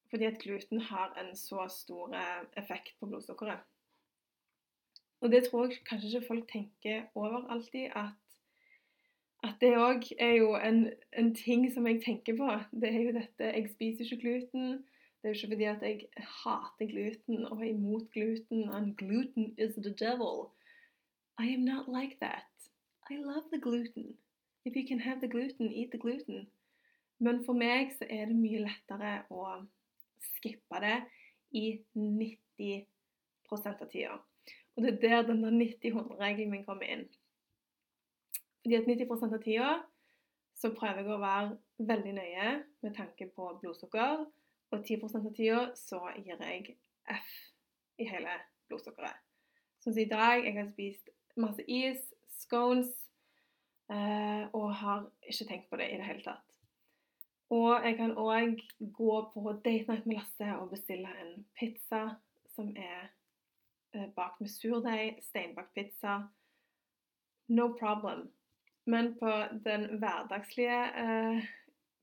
Fordi 0.08 0.24
at 0.24 0.40
gluten 0.40 0.80
har 0.80 1.12
en 1.20 1.34
så 1.36 1.66
stor 1.68 2.14
eh, 2.16 2.44
effekt 2.56 2.96
på 3.00 3.10
blodsukkeret. 3.10 3.66
Og 5.20 5.32
det 5.32 5.42
tror 5.48 5.66
jeg 5.66 5.82
kanskje 5.84 6.08
ikke 6.08 6.28
folk 6.28 6.50
tenker 6.52 7.08
over 7.18 7.50
alltid, 7.52 7.90
at 7.96 8.27
at 9.46 9.54
det 9.60 9.76
òg 9.78 10.02
er 10.18 10.34
jo 10.40 10.54
en, 10.56 10.90
en, 11.12 11.34
ting 11.34 11.66
som 11.72 11.86
jeg 11.86 12.02
tenker 12.04 12.36
på. 12.36 12.48
Det 12.80 12.88
er 12.90 13.00
jo 13.02 13.12
dette 13.14 13.50
Jeg 13.54 13.70
spiser 13.74 14.04
ikke 14.04 14.22
gluten. 14.22 14.84
Det 15.18 15.28
er 15.28 15.34
jo 15.34 15.38
ikke 15.38 15.52
fordi 15.52 15.64
at 15.64 15.82
jeg 15.82 16.08
hater 16.42 16.86
gluten 16.90 17.46
og 17.46 17.60
er 17.62 17.70
imot 17.70 18.10
gluten. 18.12 18.68
And 18.70 18.96
gluten 18.96 19.54
is 19.58 19.74
the 19.74 19.94
devil. 19.94 20.50
I 21.38 21.54
am 21.54 21.60
not 21.60 21.86
like 21.88 22.16
that. 22.20 22.50
I 23.10 23.16
love 23.16 23.46
the 23.52 23.60
gluten. 23.60 24.18
If 24.64 24.76
you 24.76 24.86
can 24.88 25.00
have 25.00 25.20
the 25.20 25.28
gluten, 25.28 25.72
eat 25.72 25.90
the 25.90 25.98
gluten. 25.98 26.48
Men 27.18 27.44
for 27.44 27.52
meg 27.52 27.92
så 27.98 28.06
er 28.10 28.26
det 28.26 28.36
mye 28.36 28.62
lettere 28.62 29.12
å 29.30 29.62
skippe 30.22 30.80
det 30.82 30.98
i 31.50 31.80
90% 31.94 33.82
av 33.82 33.88
tida. 33.90 34.18
Og 34.76 34.84
det 34.84 34.92
er 34.92 35.00
der 35.00 35.22
den 35.30 35.62
90-100-regelen 35.62 36.50
min 36.50 36.66
kommer 36.66 36.86
inn. 36.86 37.08
Fordi 38.68 38.76
at 38.76 38.86
90 38.86 39.34
av 39.34 39.42
tida 39.42 39.68
så 40.60 40.68
prøver 40.76 40.98
jeg 41.00 41.12
å 41.14 41.22
være 41.22 41.86
veldig 41.88 42.10
nøye 42.18 42.48
med 42.84 42.92
tanke 42.98 43.30
på 43.32 43.46
blodsukker. 43.62 44.26
Og 44.68 44.82
10 44.84 45.06
av 45.16 45.30
tida 45.38 45.62
så 45.78 46.02
gir 46.18 46.36
jeg 46.44 46.74
F 47.14 47.30
i 47.96 48.10
hele 48.10 48.34
blodsukkeret. 48.68 49.16
Sånn 49.80 49.96
som 49.96 50.02
i 50.02 50.10
dag, 50.12 50.44
jeg 50.44 50.58
har 50.58 50.68
spist 50.74 51.08
masse 51.40 51.64
is, 51.64 52.04
scones, 52.42 52.92
eh, 53.88 54.44
og 54.52 54.68
har 54.84 55.08
ikke 55.24 55.48
tenkt 55.48 55.72
på 55.72 55.80
det 55.80 55.88
i 55.88 55.96
det 56.02 56.12
hele 56.12 56.26
tatt. 56.28 56.56
Og 57.48 57.72
jeg 57.88 57.96
kan 57.96 58.16
òg 58.20 58.60
gå 59.00 59.20
på 59.32 59.58
date 59.64 59.88
night 59.88 60.04
med 60.04 60.20
Lasse 60.20 60.54
og 60.60 60.74
bestille 60.76 61.18
en 61.24 61.38
pizza 61.56 62.18
som 62.52 62.74
er 62.76 63.14
eh, 63.94 64.10
bakt 64.12 64.44
med 64.44 64.52
surdeig, 64.52 65.22
steinbakt 65.24 65.72
pizza. 65.72 66.26
No 67.48 67.72
problem. 67.72 68.28
Men 68.88 69.12
på 69.20 69.30
den 69.64 69.88
hverdagslige 70.00 70.78
eh, 71.02 71.48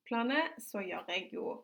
planet 0.06 0.58
så 0.62 0.84
gjør 0.86 1.08
jeg 1.10 1.32
jo 1.34 1.56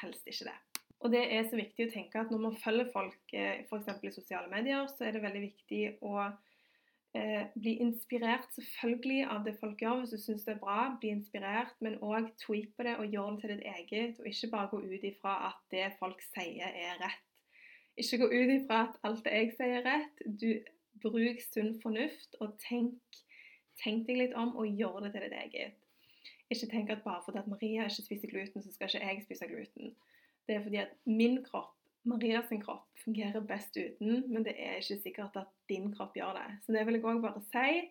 helst 0.00 0.28
ikke 0.28 0.48
det. 0.48 0.58
Og 1.02 1.10
det 1.10 1.22
er 1.34 1.44
så 1.50 1.58
viktig 1.58 1.88
å 1.88 1.92
tenke 1.92 2.20
at 2.20 2.30
når 2.30 2.40
man 2.46 2.56
følger 2.62 2.88
folk 2.94 3.34
eh, 3.36 3.66
f.eks. 3.66 3.90
i 4.06 4.14
sosiale 4.14 4.48
medier, 4.52 4.86
så 4.88 5.08
er 5.08 5.16
det 5.16 5.24
veldig 5.24 5.42
viktig 5.42 5.80
å 6.06 6.14
eh, 6.24 7.50
bli 7.58 7.74
inspirert 7.84 8.48
selvfølgelig 8.54 9.24
av 9.34 9.42
det 9.44 9.56
folk 9.60 9.82
gjør. 9.82 10.04
Hvis 10.04 10.14
du 10.14 10.22
syns 10.22 10.46
det 10.46 10.54
er 10.54 10.62
bra, 10.62 10.78
bli 11.02 11.10
inspirert, 11.18 11.74
men 11.84 11.98
òg 12.00 12.30
tweet 12.44 12.70
på 12.76 12.86
det 12.86 12.94
og 13.02 13.10
gjør 13.10 13.34
det 13.34 13.42
til 13.42 13.54
ditt 13.56 13.66
eget. 13.74 14.22
Og 14.22 14.30
ikke 14.30 14.52
bare 14.54 14.70
gå 14.72 14.84
ut 14.86 15.08
ifra 15.10 15.34
at 15.50 15.64
det 15.74 15.90
folk 15.98 16.22
sier 16.30 16.70
er 16.70 17.02
rett. 17.02 17.26
Ikke 18.00 18.22
gå 18.22 18.30
ut 18.32 18.54
ifra 18.54 18.86
at 18.86 19.02
alt 19.04 19.26
det 19.26 19.34
jeg 19.36 19.52
sier 19.58 19.82
er 19.82 19.90
rett. 19.90 20.24
Du 20.24 20.48
Bruk 21.02 21.40
sunn 21.42 21.72
fornuft 21.82 22.36
og 22.40 22.54
tenk, 22.62 23.22
tenk 23.82 24.06
deg 24.08 24.18
litt 24.18 24.34
om 24.38 24.54
og 24.56 24.80
gjør 24.80 25.02
det 25.04 25.12
til 25.14 25.26
ditt 25.26 25.38
eget. 25.42 25.78
Ikke 26.52 26.68
tenk 26.70 26.90
at 26.92 27.04
bare 27.04 27.22
fordi 27.24 27.40
at 27.40 27.50
Maria 27.50 27.86
ikke 27.88 28.06
spiser 28.06 28.30
gluten, 28.30 28.62
så 28.62 28.72
skal 28.72 28.90
ikke 28.90 29.06
jeg 29.06 29.22
spise 29.26 29.48
gluten. 29.50 29.94
Det 30.46 30.56
er 30.56 30.64
fordi 30.64 30.82
at 30.82 30.96
min 31.06 31.40
kropp 31.46 31.76
Marias 32.04 32.50
kropp 32.64 32.88
fungerer 33.04 33.44
best 33.46 33.76
uten, 33.78 34.24
men 34.26 34.42
det 34.42 34.56
er 34.58 34.80
ikke 34.80 34.98
sikkert 35.04 35.36
at 35.38 35.50
din 35.70 35.92
kropp 35.94 36.16
gjør 36.18 36.34
det. 36.34 36.48
Så 36.64 36.74
det 36.74 36.82
vil 36.86 36.98
jeg 36.98 37.04
òg 37.06 37.20
bare 37.22 37.42
si. 37.52 37.84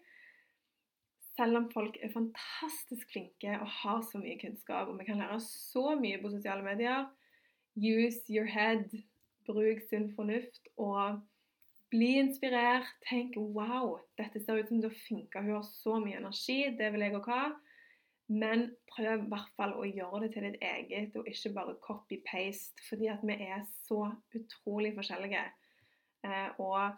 Selv 1.37 1.61
om 1.61 1.69
folk 1.71 1.95
er 2.03 2.11
fantastisk 2.11 3.13
flinke 3.13 3.53
og 3.55 3.69
har 3.71 4.01
så 4.03 4.19
mye 4.19 4.35
kunnskap, 4.41 4.91
og 4.91 4.99
vi 4.99 5.07
kan 5.07 5.21
lære 5.21 5.39
så 5.45 5.95
mye 5.95 6.19
på 6.19 6.33
sosiale 6.33 6.65
medier, 6.65 7.07
use 7.79 8.19
your 8.27 8.45
head. 8.51 8.91
Bruk 9.47 9.79
sunn 9.89 10.11
fornuft 10.13 10.67
og 10.77 11.21
bli 11.91 12.15
inspirert. 12.19 12.87
Tenk 13.09 13.35
'wow, 13.35 13.99
dette 14.17 14.39
ser 14.39 14.57
ut 14.59 14.67
som 14.67 14.81
det 14.81 14.91
funker'. 14.91 15.41
Hun 15.41 15.53
har 15.59 15.67
så 15.67 15.99
mye 15.99 16.17
energi. 16.17 16.75
Det 16.77 16.91
vil 16.91 17.01
jeg 17.01 17.15
òg 17.15 17.29
ha. 17.29 17.51
Men 18.31 18.69
prøv 18.87 19.25
i 19.25 19.27
hvert 19.27 19.55
fall 19.59 19.73
å 19.75 19.83
gjøre 19.83 20.21
det 20.23 20.33
til 20.33 20.45
ditt 20.47 20.61
eget, 20.63 21.15
og 21.19 21.27
ikke 21.27 21.53
bare 21.53 21.79
copy-paste. 21.83 22.79
Fordi 22.89 23.09
at 23.11 23.23
vi 23.27 23.33
er 23.33 23.65
så 23.87 24.05
utrolig 24.35 24.93
forskjellige. 24.95 25.43
Eh, 26.23 26.49
og 26.59 26.95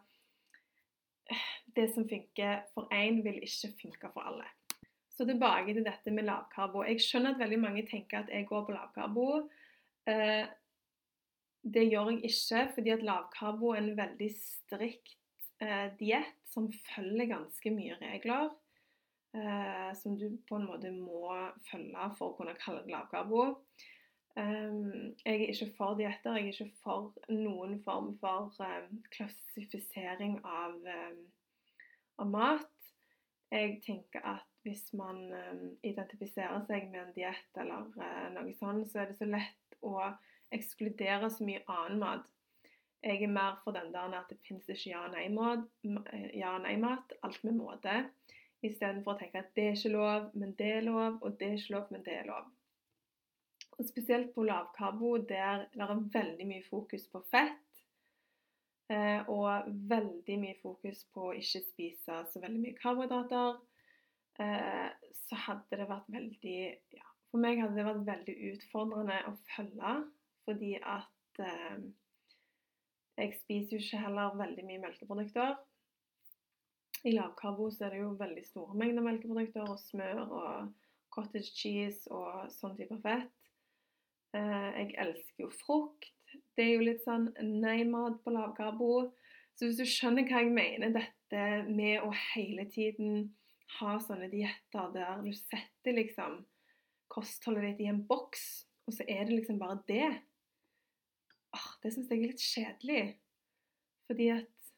det 1.75 1.88
som 1.93 2.09
funker 2.09 2.62
for 2.73 2.88
én, 2.93 3.23
vil 3.25 3.41
ikke 3.41 3.73
funke 3.81 4.12
for 4.13 4.29
alle. 4.29 4.45
Så 5.09 5.25
tilbake 5.25 5.73
til 5.73 5.85
dette 5.85 6.12
med 6.12 6.27
lavkarbo. 6.29 6.83
Jeg 6.83 7.01
skjønner 7.01 7.33
at 7.33 7.41
veldig 7.41 7.59
mange 7.59 7.85
tenker 7.89 8.19
at 8.19 8.29
jeg 8.33 8.45
går 8.50 8.65
på 8.65 8.75
lavkarbo. 8.77 9.50
Eh, 10.09 10.45
det 11.63 11.86
gjør 11.88 12.12
jeg 12.12 12.24
ikke, 12.27 12.65
fordi 12.75 12.91
at 12.91 13.05
lavkarbo 13.08 13.72
er 13.72 13.82
en 13.84 13.96
veldig 13.98 14.29
strikt 14.36 15.15
eh, 15.63 15.88
diett 16.00 16.36
som 16.51 16.67
følger 16.91 17.32
ganske 17.32 17.72
mye 17.74 17.96
regler 18.01 18.50
eh, 19.34 19.89
som 19.96 20.17
du 20.20 20.27
på 20.50 20.60
en 20.60 20.67
måte 20.67 20.91
må 20.91 21.32
følge 21.70 22.10
for 22.17 22.32
å 22.32 22.38
kunne 22.38 22.58
kalle 22.60 22.84
det 22.86 22.93
lavkarbo. 22.93 23.48
Um, 24.34 25.13
jeg 25.22 25.43
er 25.43 25.51
ikke 25.53 25.70
for 25.77 25.98
dietter. 25.98 26.39
Jeg 26.39 26.48
er 26.48 26.55
ikke 26.55 26.82
for 26.82 27.12
noen 27.29 27.77
form 27.86 28.15
for 28.22 28.50
um, 28.65 29.01
klassifisering 29.13 30.39
av, 30.41 30.74
um, 30.74 31.20
av, 32.17 32.32
mat. 32.34 32.89
Jeg 33.53 33.77
tenker 33.86 34.25
at 34.25 34.50
hvis 34.65 34.88
man 34.98 35.27
identifiserer 35.86 36.63
seg 36.65 36.88
med 36.89 37.03
en 37.03 37.13
diett 37.13 37.62
eller 37.62 37.91
uh, 37.93 38.29
noe 38.34 38.55
sånt, 38.58 38.88
så 38.89 39.03
er 39.03 39.12
det 39.12 39.20
så 39.20 39.29
lett 39.29 39.77
å 39.86 40.00
ekskludere 40.55 41.29
så 41.31 41.45
mye 41.48 41.63
annen 41.72 42.00
mat. 42.01 42.29
Jeg 43.03 43.24
er 43.25 43.31
mer 43.36 43.57
for 43.63 43.75
den 43.75 43.91
der 43.91 44.13
at 44.15 44.29
det 44.31 44.39
finnes 44.48 44.69
ikke 44.69 44.93
ja-nei-mat. 44.93 45.65
Ja, 46.38 46.55
nei 46.63 46.77
alt 46.79 47.43
med 47.43 47.57
måte. 47.57 47.98
Istedenfor 48.63 49.17
å 49.17 49.19
tenke 49.19 49.41
at 49.43 49.51
det 49.57 49.65
er 49.67 49.75
ikke 49.75 49.91
lov, 49.91 50.29
men 50.39 50.53
det 50.55 50.69
er 50.77 50.86
lov, 50.88 51.17
og 51.19 51.36
det 51.39 51.50
er 51.50 51.57
ikke 51.57 51.75
lov, 51.75 51.89
men 51.91 52.05
det 52.05 52.13
er 52.15 52.29
lov. 52.29 52.48
Og 53.74 53.86
Spesielt 53.89 54.31
på 54.36 54.45
lavkarbo, 54.48 55.17
der 55.17 55.65
det 55.74 55.83
er 55.83 56.07
veldig 56.15 56.48
mye 56.48 56.63
fokus 56.69 57.10
på 57.12 57.19
fett. 57.27 57.60
Eh, 58.91 59.29
og 59.31 59.67
veldig 59.89 60.39
mye 60.39 60.55
fokus 60.62 61.03
på 61.13 61.29
å 61.29 61.36
ikke 61.36 61.63
spise 61.63 62.24
så 62.29 62.41
veldig 62.43 62.62
mye 62.62 62.77
karbohydrater. 62.79 63.60
Eh, 64.43 64.89
så 65.25 65.39
hadde 65.48 65.79
det 65.79 65.89
vært 65.89 66.10
veldig 66.13 66.57
ja, 66.98 67.10
For 67.31 67.41
meg 67.41 67.62
hadde 67.62 67.77
det 67.77 67.86
vært 67.88 68.07
veldig 68.07 68.36
utfordrende 68.53 69.19
å 69.29 69.33
følge, 69.50 69.93
fordi 70.45 70.75
at 70.79 71.43
eh, 71.43 71.83
jeg 73.17 73.35
spiser 73.41 73.77
jo 73.77 73.81
ikke 73.83 74.01
heller 74.05 74.38
veldig 74.39 74.65
mye 74.67 74.81
melkeprodukter. 74.88 75.55
I 77.03 77.12
lavkarbo 77.13 77.69
så 77.71 77.85
er 77.85 77.93
det 77.93 78.01
jo 78.01 78.13
veldig 78.19 78.45
store 78.47 78.77
mengder 78.79 79.05
melkeprodukter 79.05 79.67
og 79.67 79.79
smør 79.81 80.21
og 80.23 80.71
cottage 81.13 81.51
cheese 81.53 82.09
og 82.12 82.47
sånn 82.53 82.77
type 82.79 82.97
fett. 83.03 83.31
Eh, 84.33 84.69
jeg 84.79 84.95
elsker 85.03 85.45
jo 85.45 85.51
frukt. 85.53 86.09
Det 86.57 86.65
er 86.65 86.71
jo 86.73 86.88
litt 86.88 87.03
sånn 87.05 87.29
nei-mat 87.43 88.17
på 88.23 88.33
lavkarbo. 88.33 88.93
Så 89.53 89.67
hvis 89.67 89.81
du 89.81 89.85
skjønner 89.85 90.25
hva 90.25 90.41
jeg 90.41 90.53
mener, 90.55 90.95
dette 90.95 91.43
med 91.69 92.01
å 92.01 92.09
hele 92.33 92.65
tiden 92.73 93.27
ha 93.79 93.97
sånne 94.01 94.29
dietter 94.31 94.89
der 94.95 95.21
du 95.25 95.31
setter 95.38 95.97
liksom 95.97 96.41
kostholdet 97.13 97.73
ditt 97.73 97.85
i 97.85 97.89
en 97.91 98.01
boks, 98.09 98.65
og 98.88 98.95
så 98.97 99.05
er 99.05 99.27
det 99.27 99.38
liksom 99.38 99.59
bare 99.62 99.77
det. 99.89 100.09
Ah, 101.53 101.69
det 101.83 101.93
syns 101.93 102.10
jeg 102.12 102.19
er 102.19 102.31
litt 102.31 102.43
kjedelig. 102.43 103.03
Fordi 104.10 104.27
at 104.33 104.72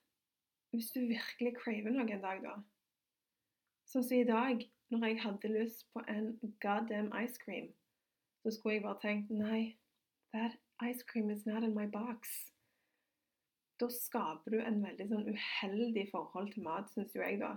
hvis 0.76 0.92
du 0.92 1.06
virkelig 1.08 1.56
craver 1.58 1.94
noe 1.94 2.08
en 2.12 2.24
dag, 2.24 2.42
da 2.44 2.56
Sånn 3.86 4.04
som 4.04 4.18
i 4.18 4.26
dag, 4.28 4.64
når 4.92 5.04
jeg 5.06 5.20
hadde 5.22 5.50
lyst 5.54 5.86
på 5.94 6.02
en 6.12 6.32
goddamn 6.64 7.12
ice 7.16 7.38
cream, 7.40 7.70
så 8.42 8.52
skulle 8.52 8.80
jeg 8.80 8.84
bare 8.84 9.00
tenkt 9.04 9.30
Nei, 9.32 9.78
that 10.34 10.58
ice 10.84 11.06
cream 11.06 11.30
is 11.32 11.46
not 11.46 11.64
in 11.64 11.76
my 11.78 11.86
box. 11.88 12.34
Da 13.80 13.88
skaper 13.92 14.56
du 14.56 14.60
en 14.62 14.82
veldig 14.84 15.08
sånn 15.12 15.30
uheldig 15.30 16.08
forhold 16.12 16.52
til 16.54 16.66
mat, 16.66 16.90
syns 16.92 17.16
jo 17.16 17.24
jeg, 17.24 17.40
da. 17.44 17.54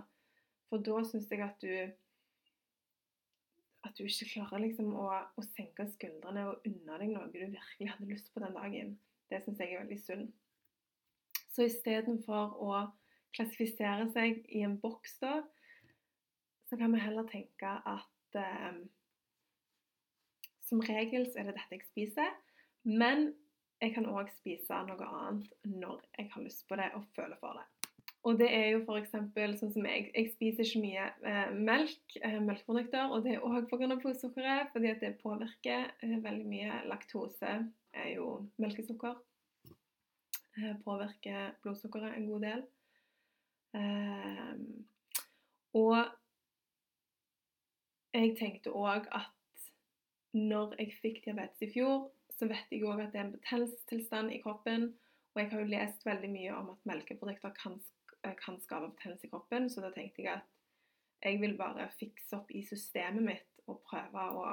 For 0.69 0.85
da 0.85 1.01
syns 1.07 1.27
jeg 1.33 1.43
at 1.43 1.59
du 1.63 1.73
at 3.87 3.95
du 3.95 4.03
ikke 4.03 4.27
klarer 4.33 4.63
liksom 4.65 4.89
å, 4.99 5.05
å 5.39 5.43
senke 5.55 5.85
skuldrene 5.87 6.49
og 6.49 6.65
unna 6.67 6.97
deg 6.99 7.13
noe 7.13 7.29
du 7.31 7.37
virkelig 7.39 7.87
hadde 7.93 8.09
lyst 8.09 8.33
på 8.33 8.43
den 8.43 8.57
dagen. 8.57 8.97
Det 9.29 9.41
syns 9.43 9.61
jeg 9.61 9.73
er 9.73 9.83
veldig 9.83 9.99
synd. 10.01 10.29
Så 11.49 11.65
istedenfor 11.67 12.55
å 12.61 12.73
klassifisere 13.35 14.07
seg 14.13 14.43
i 14.49 14.63
en 14.65 14.77
boks, 14.81 15.17
da, 15.21 15.39
så 16.69 16.77
kan 16.77 16.93
vi 16.93 17.01
heller 17.01 17.27
tenke 17.29 17.73
at 17.89 18.37
eh, 18.37 18.79
som 20.69 20.81
regel 20.85 21.25
så 21.29 21.41
er 21.41 21.49
det 21.49 21.57
dette 21.57 21.79
jeg 21.79 21.87
spiser, 21.89 22.33
men 22.85 23.31
jeg 23.79 23.95
kan 23.95 24.07
òg 24.11 24.29
spise 24.33 24.83
noe 24.87 25.07
annet 25.07 25.51
når 25.65 26.01
jeg 26.17 26.31
har 26.33 26.45
lyst 26.45 26.65
på 26.69 26.77
det 26.79 26.89
og 26.97 27.07
føler 27.15 27.39
for 27.41 27.57
det. 27.57 27.67
Og 28.27 28.35
det 28.35 28.49
er 28.51 28.65
jo 28.73 28.81
f.eks. 28.83 29.13
sånn 29.61 29.71
som 29.71 29.85
jeg. 29.87 30.09
Jeg 30.11 30.31
spiser 30.33 30.67
ikke 30.67 30.81
mye 30.83 31.05
eh, 31.23 31.51
melk, 31.55 32.17
eh, 32.19 32.35
melkeprodukter. 32.43 33.13
Og 33.15 33.23
det 33.23 33.37
er 33.37 33.45
òg 33.47 33.69
pga. 33.71 33.95
blodsukkeret, 33.95 34.73
fordi 34.73 34.91
det 34.99 35.13
påvirker 35.21 35.85
eh, 36.03 36.17
veldig 36.25 36.47
mye. 36.49 36.81
Laktose 36.91 37.53
er 37.93 38.13
jo 38.15 38.27
melkesukker. 38.61 39.17
Eh, 40.57 40.75
påvirker 40.83 41.55
blodsukkeret 41.63 42.17
en 42.17 42.27
god 42.27 42.45
del. 42.45 42.63
Ehm, 43.79 44.87
og 45.73 45.97
jeg 48.13 48.33
tenkte 48.39 48.73
òg 48.73 49.05
at 49.11 49.67
når 50.33 50.75
jeg 50.79 50.95
fikk 51.01 51.21
diabetes 51.25 51.61
i 51.67 51.71
fjor, 51.73 52.09
så 52.37 52.47
vet 52.49 52.71
jeg 52.71 52.85
òg 52.87 53.03
at 53.03 53.13
det 53.13 53.21
er 53.21 53.27
en 53.27 53.35
betennelsestilstand 53.35 54.33
i 54.33 54.41
kroppen. 54.43 54.89
Og 55.33 55.41
jeg 55.41 55.51
har 55.51 55.61
jo 55.61 55.71
lest 55.73 56.05
veldig 56.05 56.29
mye 56.33 56.55
om 56.55 56.71
at 56.73 56.85
melkeprodukter 56.89 57.53
kan, 57.57 57.77
kan 58.43 58.59
skape 58.61 58.89
betennelse 58.93 59.27
i 59.27 59.31
kroppen, 59.31 59.69
så 59.69 59.83
da 59.85 59.91
tenkte 59.95 60.25
jeg 60.25 60.39
at 60.39 60.47
jeg 61.23 61.41
vil 61.41 61.57
bare 61.59 61.89
fikse 61.99 62.37
opp 62.37 62.51
i 62.55 62.63
systemet 62.63 63.25
mitt 63.25 63.63
og 63.67 63.81
prøve 63.85 64.25
å, 64.39 64.43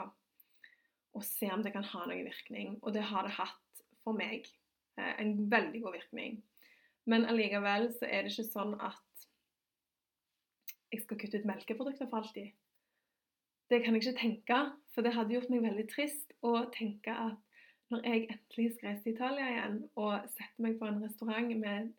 å 1.17 1.23
se 1.25 1.49
om 1.53 1.65
det 1.65 1.73
kan 1.75 1.87
ha 1.87 2.05
noen 2.05 2.29
virkning. 2.29 2.77
Og 2.83 2.95
det 2.97 3.07
har 3.11 3.27
det 3.27 3.37
hatt 3.39 3.83
for 4.05 4.17
meg. 4.17 4.49
Eh, 5.01 5.15
en 5.23 5.35
veldig 5.51 5.83
god 5.85 5.99
virkning. 5.99 6.39
Men 7.07 7.27
allikevel 7.31 7.91
så 7.95 8.09
er 8.09 8.25
det 8.27 8.35
ikke 8.35 8.49
sånn 8.51 8.75
at 8.83 9.03
jeg 10.93 11.03
skal 11.03 11.19
kutte 11.21 11.41
ut 11.41 11.49
melkeprodukter 11.49 12.09
for 12.11 12.23
alltid. 12.23 12.53
Det 13.71 13.83
kan 13.83 13.97
jeg 13.97 14.05
ikke 14.05 14.21
tenke, 14.21 14.59
for 14.95 15.03
det 15.03 15.15
hadde 15.17 15.35
gjort 15.35 15.51
meg 15.51 15.65
veldig 15.67 15.87
trist 15.91 16.35
å 16.47 16.69
tenke 16.75 17.11
at 17.11 17.43
når 17.91 18.03
jeg 18.07 18.27
endelig 18.35 18.73
skal 18.75 18.89
reise 18.89 19.03
til 19.05 19.15
Italia 19.15 19.49
igjen 19.51 19.81
og 19.95 20.29
setter 20.35 20.63
meg 20.63 20.79
på 20.79 20.87
en 20.89 21.03
restaurant 21.03 21.53
med 21.59 21.91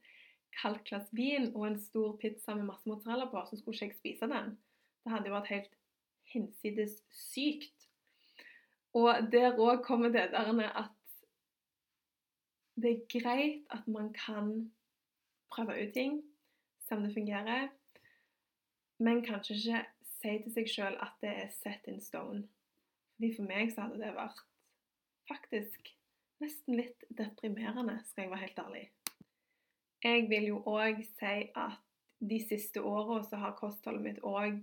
kaldt 0.58 0.84
glass 0.88 1.08
vin 1.16 1.50
og 1.54 1.68
en 1.68 1.80
stor 1.80 2.16
pizza 2.22 2.56
med 2.56 2.68
masse 2.68 2.88
mozzarella 2.90 3.28
på, 3.32 3.44
så 3.48 3.60
skulle 3.60 3.76
ikke 3.76 3.92
jeg 3.92 4.00
spise 4.00 4.32
den. 4.32 4.56
Det 5.04 5.14
hadde 5.14 5.30
jo 5.30 5.36
vært 5.38 5.52
helt 5.54 5.76
hinsides 6.34 6.98
sykt. 7.14 7.77
Og 8.98 9.32
der 9.32 9.58
òg 9.62 9.84
kommer 9.86 10.10
det 10.14 10.32
der 10.34 10.48
at 10.82 10.94
det 12.82 12.92
er 12.92 13.06
greit 13.10 13.66
at 13.74 13.88
man 13.88 14.14
kan 14.14 14.72
prøve 15.50 15.88
ut 15.88 15.94
ting, 15.94 16.24
se 16.88 16.96
om 16.96 17.04
det 17.04 17.14
fungerer, 17.14 17.68
men 19.00 19.24
kanskje 19.26 19.56
ikke 19.56 19.86
si 20.18 20.34
til 20.44 20.54
seg 20.54 20.70
sjøl 20.70 20.98
at 21.02 21.18
det 21.22 21.34
er 21.44 21.50
set 21.54 21.90
in 21.90 22.02
stone. 22.02 22.46
Fordi 23.16 23.34
For 23.36 23.50
meg 23.50 23.74
så 23.74 23.86
hadde 23.86 24.00
det 24.02 24.14
vært 24.16 24.42
faktisk 25.30 25.92
nesten 26.42 26.78
litt 26.78 27.06
deprimerende, 27.18 28.00
skal 28.06 28.26
jeg 28.28 28.32
være 28.32 28.46
helt 28.46 28.64
ærlig. 28.66 28.86
Jeg 30.04 30.30
vil 30.30 30.48
jo 30.52 30.62
òg 30.70 31.02
si 31.18 31.36
at 31.58 31.82
de 32.30 32.40
siste 32.50 32.82
åra 32.82 33.24
så 33.26 33.42
har 33.42 33.58
kostholdet 33.58 34.06
mitt 34.06 34.20
òg 34.22 34.62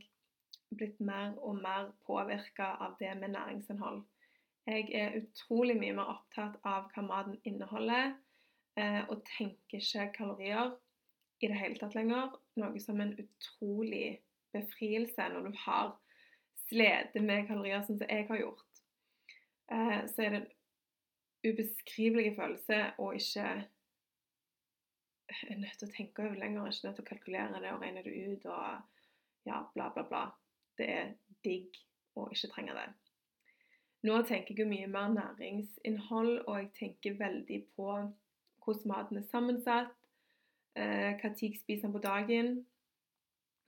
blitt 0.75 1.01
mer 1.01 1.35
og 1.43 1.59
mer 1.63 1.91
påvirka 2.07 2.75
av 2.83 2.95
det 2.99 3.13
med 3.19 3.35
næringsinnhold. 3.35 4.03
Jeg 4.67 4.89
er 4.97 5.19
utrolig 5.19 5.77
mye 5.77 5.97
mer 5.97 6.11
opptatt 6.15 6.57
av 6.65 6.87
hva 6.95 7.05
maten 7.05 7.37
inneholder, 7.45 8.15
eh, 8.81 9.03
og 9.13 9.21
tenker 9.29 9.83
ikke 9.83 10.07
kalorier 10.15 10.73
i 11.45 11.51
det 11.51 11.59
hele 11.59 11.77
tatt 11.81 11.97
lenger. 11.99 12.33
Noe 12.61 12.81
som 12.81 13.03
en 13.05 13.13
utrolig 13.21 14.23
befrielse 14.55 15.29
når 15.35 15.51
du 15.51 15.61
har 15.67 15.93
slitt 16.65 17.17
med 17.21 17.49
kalorier, 17.51 17.85
sånn 17.85 18.01
som 18.01 18.09
jeg 18.09 18.29
har 18.31 18.41
gjort. 18.41 18.83
Eh, 19.73 20.01
så 20.09 20.25
er 20.25 20.35
det 20.35 20.41
en 20.43 20.51
ubeskrivelig 21.45 22.35
følelse 22.39 22.81
å 23.05 23.13
ikke 23.13 23.49
er 25.45 25.61
nødt 25.61 25.79
til 25.81 25.89
å 25.89 25.93
tenke 25.93 26.25
over 26.25 26.41
lenger, 26.41 26.71
ikke 26.71 26.89
nødt 26.89 27.01
til 27.01 27.05
å 27.05 27.11
kalkulere 27.13 27.61
det 27.61 27.73
og 27.73 27.85
regne 27.85 28.05
det 28.05 28.17
ut 28.17 28.49
og 28.49 29.49
ja, 29.49 29.61
bla, 29.77 29.91
bla, 29.93 30.05
bla. 30.09 30.27
Det 30.79 30.89
er 30.89 31.17
digg 31.45 31.77
å 32.17 32.31
ikke 32.33 32.53
trenge 32.55 32.77
det. 32.77 32.89
Nå 34.05 34.19
tenker 34.29 34.53
jeg 34.53 34.61
jo 34.61 34.69
mye 34.69 34.87
mer 34.93 35.09
næringsinnhold, 35.15 36.43
og 36.47 36.59
jeg 36.59 36.71
tenker 36.79 37.17
veldig 37.17 37.63
på 37.77 37.89
hvordan 38.65 38.91
maten 38.91 39.17
er 39.17 39.29
sammensatt, 39.31 39.95
eh, 40.77 41.15
hva 41.21 41.31
tid 41.33 41.55
jeg 41.55 41.61
spiser 41.63 41.93
på 41.93 42.03
dagen. 42.05 42.67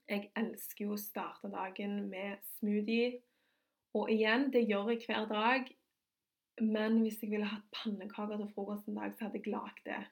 Jeg 0.07 0.29
elsker 0.37 0.85
jo 0.85 0.93
å 0.93 1.01
starte 1.01 1.49
dagen 1.49 2.03
med 2.11 2.37
smoothie. 2.57 3.17
Og 3.97 4.11
igjen, 4.13 4.51
det 4.53 4.67
gjør 4.69 4.93
jeg 4.93 5.07
hver 5.07 5.25
dag. 5.31 5.73
Men 6.61 7.01
hvis 7.01 7.17
jeg 7.23 7.31
ville 7.31 7.49
hatt 7.49 7.65
pannekaker 7.73 8.37
til 8.37 8.53
frokost 8.53 8.87
en 8.87 9.01
dag, 9.01 9.17
så 9.17 9.25
hadde 9.25 9.41
jeg 9.41 9.53
lagd 9.53 9.81
det. 9.89 10.03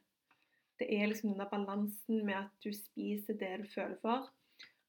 Det 0.80 0.90
er 0.90 1.06
liksom 1.08 1.32
den 1.32 1.40
der 1.40 1.54
balansen 1.54 2.26
med 2.26 2.42
at 2.42 2.66
du 2.66 2.74
spiser 2.74 3.38
det 3.38 3.54
du 3.62 3.70
føler 3.76 3.98
for. 4.02 4.30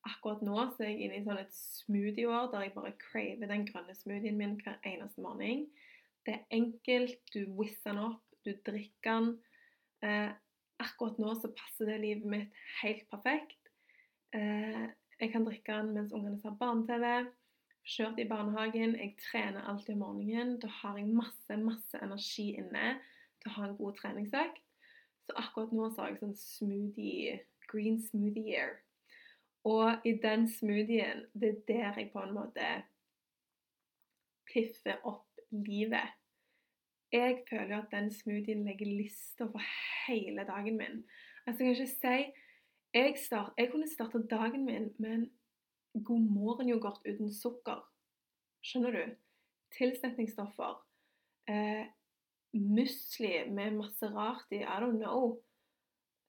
Akkurat 0.06 0.42
nå 0.46 0.56
så 0.70 0.84
er 0.84 0.92
jeg 0.92 1.06
inne 1.06 1.18
i 1.18 1.26
sånn 1.26 1.40
et 1.40 1.54
smoothie-år 1.56 2.50
der 2.52 2.66
jeg 2.66 2.74
bare 2.76 2.94
craver 3.00 3.50
den 3.50 3.66
grønne 3.66 3.94
smoothien 3.96 4.38
min 4.38 4.54
hver 4.60 4.78
eneste 4.86 5.22
morgen. 5.24 5.66
Det 6.26 6.34
er 6.36 6.44
enkelt, 6.54 7.22
du 7.34 7.46
whizzer 7.58 7.92
den 7.92 8.02
opp, 8.04 8.22
du 8.46 8.52
drikker 8.66 9.18
den. 9.18 9.32
Eh, 10.06 10.30
akkurat 10.82 11.18
nå 11.22 11.32
så 11.38 11.50
passer 11.56 11.90
det 11.90 11.98
livet 12.04 12.28
mitt 12.30 12.62
helt 12.82 13.06
perfekt. 13.10 13.72
Eh, 14.36 14.86
jeg 15.20 15.32
kan 15.32 15.46
drikke 15.46 15.80
den 15.80 15.94
mens 15.96 16.14
ungene 16.14 16.38
ser 16.42 16.54
barne-TV. 16.60 17.26
Kjørt 17.86 18.18
i 18.18 18.28
barnehagen. 18.28 18.96
Jeg 18.98 19.14
trener 19.22 19.66
alltid 19.70 19.94
om 19.94 20.02
morgenen. 20.04 20.56
Da 20.62 20.70
har 20.82 20.98
jeg 20.98 21.10
masse, 21.10 21.58
masse 21.62 22.02
energi 22.02 22.50
inne 22.60 22.96
til 23.42 23.52
å 23.52 23.56
ha 23.58 23.68
en 23.68 23.76
god 23.78 23.98
treningsøkt. 24.00 24.62
Så 25.26 25.38
akkurat 25.40 25.72
nå 25.74 25.90
så 25.90 26.02
har 26.02 26.12
jeg 26.12 26.22
sånn 26.22 26.36
smoothie, 26.38 27.38
green 27.70 27.98
smoothie 28.02 28.50
year. 28.52 28.76
Og 29.66 30.06
i 30.06 30.12
den 30.22 30.46
smoothien, 30.48 31.24
det 31.34 31.48
er 31.48 31.60
der 31.68 31.98
jeg 31.98 32.10
på 32.12 32.22
en 32.22 32.34
måte 32.34 32.66
piffer 34.46 35.00
opp 35.02 35.40
livet. 35.50 36.12
Jeg 37.12 37.40
føler 37.50 37.80
at 37.80 37.90
den 37.90 38.10
smoothien 38.14 38.64
legger 38.64 38.86
lista 38.86 39.48
for 39.50 39.62
hele 40.06 40.44
dagen 40.46 40.78
min. 40.78 41.02
Altså, 41.46 41.64
jeg 41.64 41.74
kan 41.76 41.82
ikke 41.82 41.86
si 41.86 42.32
jeg, 42.94 43.14
start, 43.18 43.52
jeg 43.58 43.70
kunne 43.70 43.88
starta 43.90 44.18
dagen 44.30 44.64
min 44.64 44.90
med 44.98 45.14
en 45.14 46.04
god 46.04 46.20
morgen-yoghurt 46.20 47.02
uten 47.08 47.32
sukker. 47.32 47.82
Skjønner 48.62 48.94
du? 48.94 49.16
Tilsetningsstoffer. 49.78 50.78
Eh, 51.50 51.86
musli 52.52 53.34
med 53.50 53.76
masse 53.80 54.08
rart 54.14 54.46
i. 54.50 54.62
I 54.62 54.78
don't 54.82 55.02
know. 55.02 55.42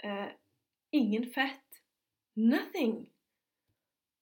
Eh, 0.04 0.34
ingen 0.91 1.30
fett. 1.34 1.84
Nothing. 2.36 3.08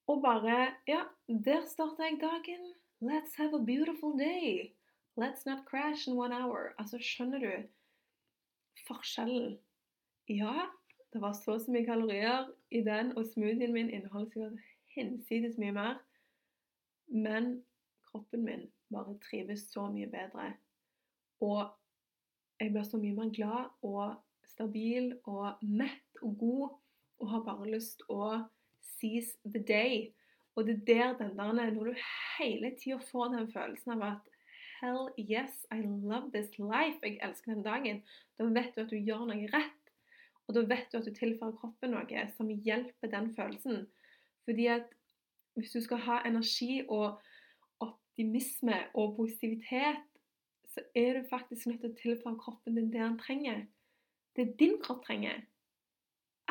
Og 0.07 0.21
bare 0.21 0.75
Ja, 0.87 1.03
der 1.27 1.65
starta 1.65 2.03
jeg 2.03 2.19
dagen. 2.21 2.73
Let's 3.01 3.35
have 3.37 3.53
a 3.55 3.65
beautiful 3.65 4.17
day. 4.17 4.75
Let's 5.17 5.45
not 5.45 5.65
crash 5.65 6.07
in 6.07 6.17
one 6.17 6.33
hour. 6.33 6.73
Altså, 6.77 6.97
skjønner 6.97 7.39
du 7.39 7.67
forskjellen? 8.87 9.57
Ja, 10.29 10.67
det 11.13 11.21
var 11.21 11.33
så 11.33 11.59
så 11.59 11.71
mye 11.71 11.85
kalorier 11.85 12.51
i 12.71 12.81
den, 12.81 13.17
og 13.17 13.25
smoothien 13.25 13.73
min 13.73 13.89
inneholder 13.89 14.29
sikkert 14.29 14.59
hinsides 14.95 15.57
mye 15.57 15.71
mer. 15.71 15.97
Men 17.07 17.63
kroppen 18.11 18.43
min 18.45 18.71
bare 18.93 19.17
trives 19.29 19.67
så 19.71 19.87
mye 19.91 20.07
bedre. 20.07 20.53
Og 21.41 21.69
jeg 22.59 22.71
blir 22.71 22.83
så 22.83 22.97
mye 22.97 23.15
mer 23.15 23.31
glad 23.35 23.71
og 23.81 24.15
stabil 24.47 25.13
og 25.23 25.61
mett 25.61 26.21
og 26.21 26.37
god 26.39 26.69
og 27.19 27.29
har 27.29 27.43
bare 27.47 27.71
lyst 27.71 28.03
å 28.09 28.45
seize 28.99 29.37
the 29.45 29.61
day. 29.63 30.13
Og 30.55 30.67
det 30.67 30.75
er 30.75 30.85
der 30.85 31.17
den 31.17 31.37
der 31.37 31.71
Når 31.71 31.83
du 31.83 31.95
hele 32.39 32.75
tida 32.79 32.97
får 32.97 33.27
den 33.33 33.51
følelsen 33.51 33.91
av 33.91 34.01
at 34.11 34.31
Hell 34.81 35.09
yes, 35.19 35.65
I 35.71 35.81
love 35.81 36.31
this 36.33 36.59
life. 36.59 36.99
Jeg 37.03 37.19
elsker 37.23 37.53
den 37.53 37.63
dagen. 37.63 38.03
Da 38.37 38.43
vet 38.43 38.75
du 38.75 38.81
at 38.81 38.91
du 38.91 38.97
gjør 38.97 39.23
noe 39.25 39.47
rett. 39.53 39.91
Og 40.47 40.55
da 40.55 40.61
vet 40.67 40.91
du 40.91 40.97
at 40.97 41.07
du 41.07 41.13
tilfører 41.15 41.55
kroppen 41.57 41.95
noe 41.95 42.25
som 42.35 42.49
hjelper 42.49 43.11
den 43.11 43.31
følelsen. 43.35 43.87
Fordi 44.45 44.67
at 44.67 44.91
hvis 45.55 45.71
du 45.71 45.79
skal 45.81 46.03
ha 46.05 46.19
energi 46.27 46.83
og 46.89 47.21
optimisme 47.79 48.81
og 48.93 49.15
positivitet, 49.15 50.03
så 50.73 50.83
er 50.95 51.13
du 51.17 51.29
faktisk 51.29 51.67
nødt 51.67 51.81
til 51.81 51.93
å 51.93 51.99
tilføre 52.01 52.39
kroppen 52.43 52.75
din 52.75 52.91
det 52.91 52.99
den 52.99 53.17
trenger. 53.19 53.65
Det 54.35 54.59
din 54.59 54.75
kropp 54.83 55.05
trenger. 55.07 55.45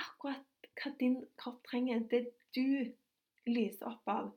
Akkurat 0.01 0.42
hva 0.80 0.92
din 1.00 1.20
kropp 1.40 1.62
trenger, 1.68 2.02
det 2.10 2.26
du 2.56 2.92
lyser 3.46 3.90
opp 3.90 4.10
av. 4.10 4.32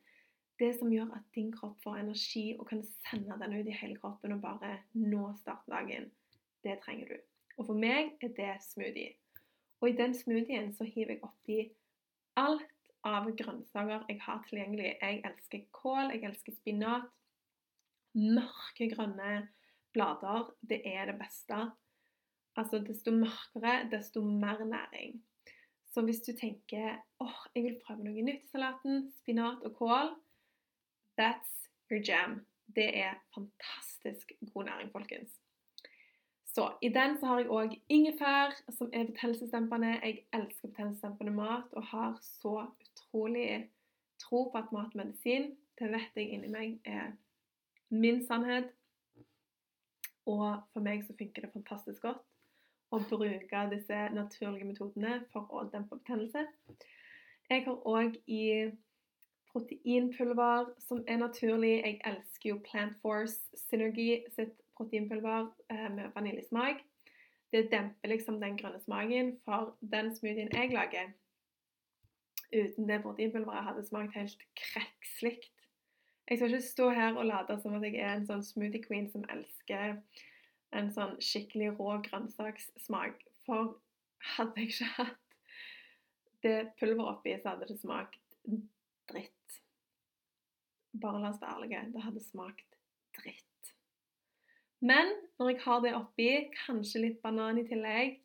Det 0.58 0.72
som 0.80 0.90
gjør 0.90 1.12
at 1.14 1.26
din 1.36 1.52
kropp 1.54 1.78
får 1.84 2.00
energi 2.02 2.46
og 2.58 2.68
kan 2.72 2.82
sende 3.06 3.38
den 3.42 3.54
ut 3.60 3.70
i 3.70 3.76
hele 3.78 3.98
kroppen 4.02 4.34
og 4.34 4.42
bare 4.42 4.80
nå 4.98 5.30
starte 5.42 5.70
dagen. 5.72 6.10
Det 6.66 6.80
trenger 6.86 7.14
du. 7.14 7.18
Og 7.58 7.70
for 7.70 7.78
meg 7.78 8.16
er 8.26 8.34
det 8.38 8.56
smoothie. 8.66 9.14
Og 9.82 9.92
i 9.92 9.98
den 9.98 10.16
smoothien 10.18 10.72
så 10.74 10.88
hiver 10.90 11.16
jeg 11.16 11.24
oppi 11.26 11.60
alt 12.38 12.74
av 13.06 13.30
grønnsaker 13.38 14.06
jeg 14.10 14.22
har 14.26 14.42
tilgjengelig. 14.48 14.96
Jeg 15.02 15.22
elsker 15.30 15.66
kål, 15.78 16.14
jeg 16.16 16.26
elsker 16.30 16.58
spinat. 16.58 17.08
Mørke, 18.18 18.90
grønne 18.96 19.48
blader, 19.94 20.50
det 20.70 20.82
er 20.90 21.12
det 21.12 21.18
beste. 21.20 21.60
Altså, 22.58 22.82
desto 22.82 23.14
mørkere, 23.14 23.84
desto 23.92 24.24
mer 24.26 24.64
næring. 24.66 25.20
Så 25.94 26.04
hvis 26.06 26.22
du 26.22 26.34
tenker 26.38 27.00
åh, 27.24 27.40
jeg 27.56 27.64
vil 27.64 27.80
prøve 27.86 28.04
noe 28.06 28.24
nytt 28.26 28.46
i 28.46 28.52
salaten, 28.52 29.08
spinat 29.22 29.64
og 29.66 29.76
kål, 29.80 30.14
that's 31.20 31.70
your 31.92 32.02
jam. 32.04 32.46
Det 32.76 32.90
er 33.00 33.16
fantastisk 33.34 34.32
god 34.54 34.64
næring, 34.64 34.92
folkens. 34.92 35.32
Så 36.46 36.74
I 36.82 36.90
den 36.90 37.20
så 37.20 37.26
har 37.26 37.40
jeg 37.40 37.50
òg 37.50 37.74
ingefær, 37.90 38.54
som 38.74 38.90
er 38.94 39.06
betennelsesdempende. 39.06 39.88
Jeg 40.04 40.26
elsker 40.34 40.68
betennelsesdempende 40.68 41.32
mat 41.32 41.74
og 41.74 41.84
har 41.86 42.18
så 42.22 42.66
utrolig 42.82 43.70
tro 44.20 44.50
på 44.52 44.58
at 44.58 44.72
mat 44.72 44.96
er 44.96 45.04
medisin. 45.06 45.52
Det 45.80 45.92
vet 45.92 46.18
jeg 46.18 46.34
inni 46.34 46.50
meg 46.50 46.80
er 46.86 47.12
min 47.90 48.24
sannhet. 48.26 48.74
Og 50.26 50.64
for 50.74 50.84
meg 50.84 51.06
så 51.06 51.14
funker 51.18 51.46
det 51.46 51.54
fantastisk 51.54 52.02
godt 52.02 52.26
å 52.92 53.00
bruke 53.10 53.64
disse 53.72 54.02
naturlige 54.16 54.68
metodene 54.68 55.22
for 55.34 55.50
å 55.52 55.66
dempe 55.72 56.00
betennelse. 56.00 56.46
Jeg 57.50 57.64
har 57.66 57.88
òg 57.88 58.16
i 58.28 58.72
proteinpulver 59.52 60.72
som 60.88 61.04
er 61.08 61.22
naturlig. 61.22 61.78
Jeg 61.84 62.00
elsker 62.06 62.50
jo 62.50 62.60
Plant 62.64 62.98
Force 63.02 63.40
Synergy 63.68 64.24
sitt 64.36 64.56
proteinpulver 64.78 65.50
eh, 65.72 65.90
med 65.94 66.12
vaniljesmak. 66.16 66.84
Det 67.52 67.70
demper 67.72 68.12
liksom 68.12 68.42
den 68.42 68.58
grønne 68.60 68.80
smaken, 68.84 69.38
for 69.46 69.78
den 69.80 70.12
smoothien 70.16 70.52
jeg 70.52 70.74
lager 70.76 71.14
uten 72.54 72.88
det 72.88 73.02
proteinpulveret 73.04 73.64
hadde 73.64 73.86
smakt 73.88 74.16
helt 74.16 74.44
krekslikt. 74.56 75.52
Jeg 76.28 76.38
skal 76.38 76.54
ikke 76.54 76.68
stå 76.68 76.90
her 76.90 77.16
og 77.16 77.26
late 77.26 77.56
som 77.62 77.76
at 77.76 77.86
jeg 77.88 78.00
er 78.00 78.18
en 78.18 78.28
sånn 78.28 78.44
smoothie 78.44 78.84
queen 78.84 79.08
som 79.12 79.24
elsker 79.32 79.98
en 80.76 80.92
sånn 80.94 81.16
skikkelig 81.24 81.74
rå 81.78 81.98
grønnsakssmak. 82.08 83.24
For 83.46 83.78
hadde 84.36 84.64
jeg 84.64 84.74
ikke 84.74 84.92
hatt 84.98 85.36
det 86.46 86.58
pulveret 86.80 87.16
oppi, 87.16 87.36
så 87.42 87.54
hadde 87.54 87.70
det 87.70 87.80
smakt 87.82 88.38
dritt. 89.10 89.60
Bare 90.98 91.22
la 91.22 91.32
oss 91.32 91.42
være 91.42 91.58
ærlige. 91.58 91.84
Det 91.94 92.06
hadde 92.06 92.24
smakt 92.24 92.80
dritt. 93.18 93.74
Men 94.80 95.10
når 95.40 95.52
jeg 95.52 95.62
har 95.64 95.84
det 95.84 95.98
oppi, 95.98 96.30
kanskje 96.66 97.04
litt 97.04 97.22
banan 97.24 97.60
i 97.62 97.66
tillegg, 97.70 98.20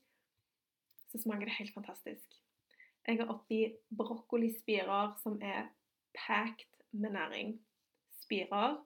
så 1.12 1.20
smaker 1.20 1.48
det 1.48 1.58
helt 1.58 1.74
fantastisk. 1.74 2.38
Jeg 3.08 3.18
har 3.18 3.32
oppi 3.32 3.64
brokkolispirer 3.98 5.16
som 5.22 5.38
er 5.42 5.70
packed 6.16 6.84
med 6.92 7.16
næring. 7.16 7.56
Spirer. 8.22 8.78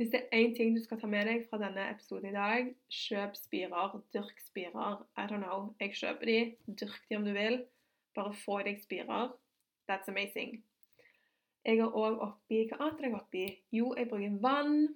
Hvis 0.00 0.08
det 0.08 0.20
er 0.32 0.38
én 0.40 0.54
ting 0.56 0.76
du 0.76 0.80
skal 0.80 0.96
ta 0.96 1.08
med 1.12 1.26
deg 1.28 1.42
fra 1.50 1.58
denne 1.60 1.82
episoden 1.92 2.30
i 2.30 2.32
dag, 2.32 2.68
kjøp 2.88 3.34
spirer, 3.36 3.98
dyrk 4.14 4.38
spirer. 4.40 4.94
I 5.20 5.26
don't 5.28 5.44
know. 5.44 5.74
Jeg 5.76 5.92
kjøper 5.98 6.30
de, 6.30 6.36
dyrk 6.80 7.02
de 7.10 7.16
om 7.18 7.26
du 7.26 7.34
vil. 7.36 7.58
Bare 8.16 8.32
få 8.32 8.62
deg 8.64 8.78
spirer. 8.80 9.34
That's 9.90 10.08
amazing. 10.08 10.62
Jeg 11.68 11.82
har 11.82 11.92
òg 11.92 12.16
oppi 12.24 12.62
Hva 12.70 12.78
annet 12.80 13.02
er 13.02 13.08
jeg 13.10 13.18
oppi? 13.18 13.44
Jo, 13.76 13.90
jeg 13.98 14.08
bruker 14.08 14.38
vann. 14.40 14.88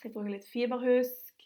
Jeg 0.00 0.14
bruker 0.16 0.32
litt 0.32 0.48
fiberhusk. 0.48 1.44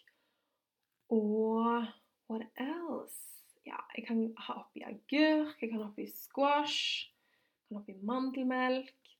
Og 1.11 1.91
what 2.31 2.47
else? 2.55 3.19
Ja, 3.67 3.83
jeg 3.97 4.07
kan 4.07 4.23
ha 4.45 4.61
oppi 4.63 4.87
agurk, 4.87 5.59
jeg 5.59 5.73
kan 5.73 5.81
ha 5.81 5.91
oppi 5.91 6.07
squash, 6.07 7.11
jeg 7.11 7.67
kan 7.67 7.81
ha 7.81 7.83
oppi 7.83 7.99
mandelmelk. 7.99 9.15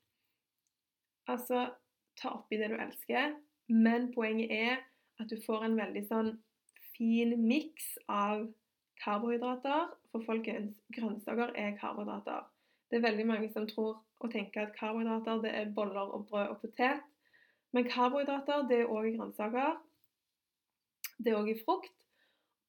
Altså 1.28 1.68
ta 2.20 2.34
oppi 2.36 2.60
det 2.60 2.70
du 2.72 2.78
elsker. 2.80 3.36
Men 3.70 4.10
poenget 4.14 4.52
er 4.52 4.78
at 5.20 5.30
du 5.30 5.38
får 5.46 5.66
en 5.66 5.78
veldig 5.80 6.06
sånn 6.08 6.32
fin 6.96 7.36
miks 7.42 7.94
av 8.08 8.48
karbohydrater. 9.04 9.94
For 10.12 10.26
folkens, 10.26 10.76
grønnsaker 10.96 11.54
er 11.60 11.78
karbohydrater. 11.80 12.48
Det 12.90 13.00
er 13.00 13.06
veldig 13.06 13.28
mange 13.30 13.52
som 13.54 13.68
tror 13.70 14.00
og 14.20 14.34
tenker 14.34 14.66
at 14.66 14.76
karbohydrater 14.76 15.44
det 15.46 15.54
er 15.56 15.72
boller 15.76 16.12
og 16.16 16.26
brød 16.28 16.56
og 16.56 16.60
potet. 16.64 17.06
Men 17.72 17.88
karbohydrater 17.88 18.66
det 18.68 18.82
er 18.82 18.92
òg 18.92 19.14
grønnsaker. 19.16 19.78
Det 21.20 21.32
er 21.32 21.40
òg 21.40 21.52
i 21.54 21.60
frukt. 21.62 21.94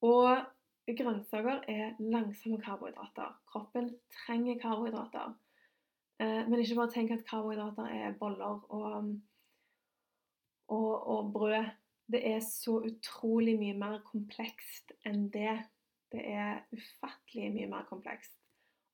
Og 0.04 0.44
grønnsaker 0.98 1.64
er 1.68 1.96
langsomme 1.98 2.60
karbohydrater. 2.62 3.32
Kroppen 3.50 3.94
trenger 4.20 4.60
karbohydrater. 4.62 5.34
Eh, 6.20 6.42
men 6.48 6.60
ikke 6.60 6.76
bare 6.76 6.92
tenk 6.92 7.14
at 7.16 7.26
karbohydrater 7.28 7.88
er 7.88 8.16
boller 8.20 8.60
og, 8.68 9.10
og, 10.70 11.06
og 11.06 11.32
brød. 11.34 11.70
Det 12.10 12.20
er 12.26 12.40
så 12.42 12.80
utrolig 12.82 13.54
mye 13.58 13.76
mer 13.78 14.00
komplekst 14.06 14.94
enn 15.06 15.28
det. 15.34 15.60
Det 16.10 16.24
er 16.26 16.64
ufattelig 16.74 17.52
mye 17.54 17.68
mer 17.70 17.86
komplekst. 17.90 18.34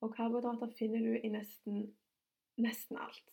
Og 0.05 0.13
karbohydrater 0.13 0.75
finner 0.77 1.01
du 1.01 1.15
i 1.17 1.31
nesten, 1.33 1.87
nesten 2.61 3.01
alt. 3.01 3.33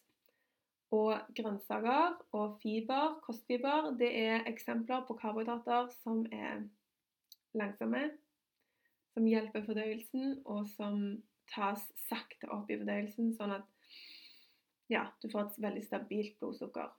Og 0.94 1.18
grønnsaker 1.36 2.16
og 2.38 2.60
fiber, 2.62 3.18
kostfiber, 3.26 3.92
det 4.00 4.12
er 4.22 4.48
eksempler 4.48 5.04
på 5.08 5.18
karbohydrater 5.20 5.90
som 6.04 6.24
er 6.32 6.64
langsomme, 7.58 8.06
som 9.14 9.28
hjelper 9.28 9.66
fordøyelsen, 9.66 10.40
og 10.46 10.68
som 10.78 11.02
tas 11.52 11.84
sakte 12.08 12.50
opp 12.54 12.72
i 12.72 12.78
fordøyelsen, 12.80 13.34
sånn 13.38 13.58
at 13.58 13.68
ja, 14.92 15.08
du 15.22 15.30
får 15.32 15.48
et 15.48 15.64
veldig 15.66 15.84
stabilt 15.86 16.38
blodsukker. 16.40 16.92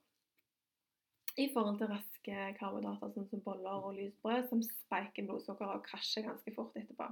I 1.37 1.49
forhold 1.53 1.77
til 1.79 1.91
raske 1.91 2.47
karbohydrater 2.59 3.11
sånn 3.11 3.27
som 3.27 3.43
boller 3.43 3.83
og 3.83 3.97
lysbrød, 3.97 4.47
som 4.49 4.61
spiker 4.63 5.27
blodsukkeret 5.27 5.81
og 5.81 5.87
krasjer 5.87 6.23
ganske 6.29 6.53
fort 6.55 6.77
etterpå. 6.79 7.09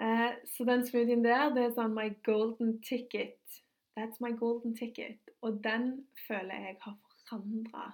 Eh, 0.00 0.30
så 0.48 0.64
den 0.68 0.84
smoothien 0.86 1.24
der, 1.24 1.50
det 1.56 1.64
er 1.66 1.74
sånn 1.76 1.96
my 1.96 2.10
golden 2.26 2.78
ticket 2.84 3.60
That's 3.98 4.20
my 4.20 4.30
golden 4.38 4.76
ticket. 4.76 5.18
Og 5.42 5.64
den 5.64 6.06
føler 6.28 6.54
jeg 6.54 6.76
har 6.80 6.96
forandra 7.04 7.90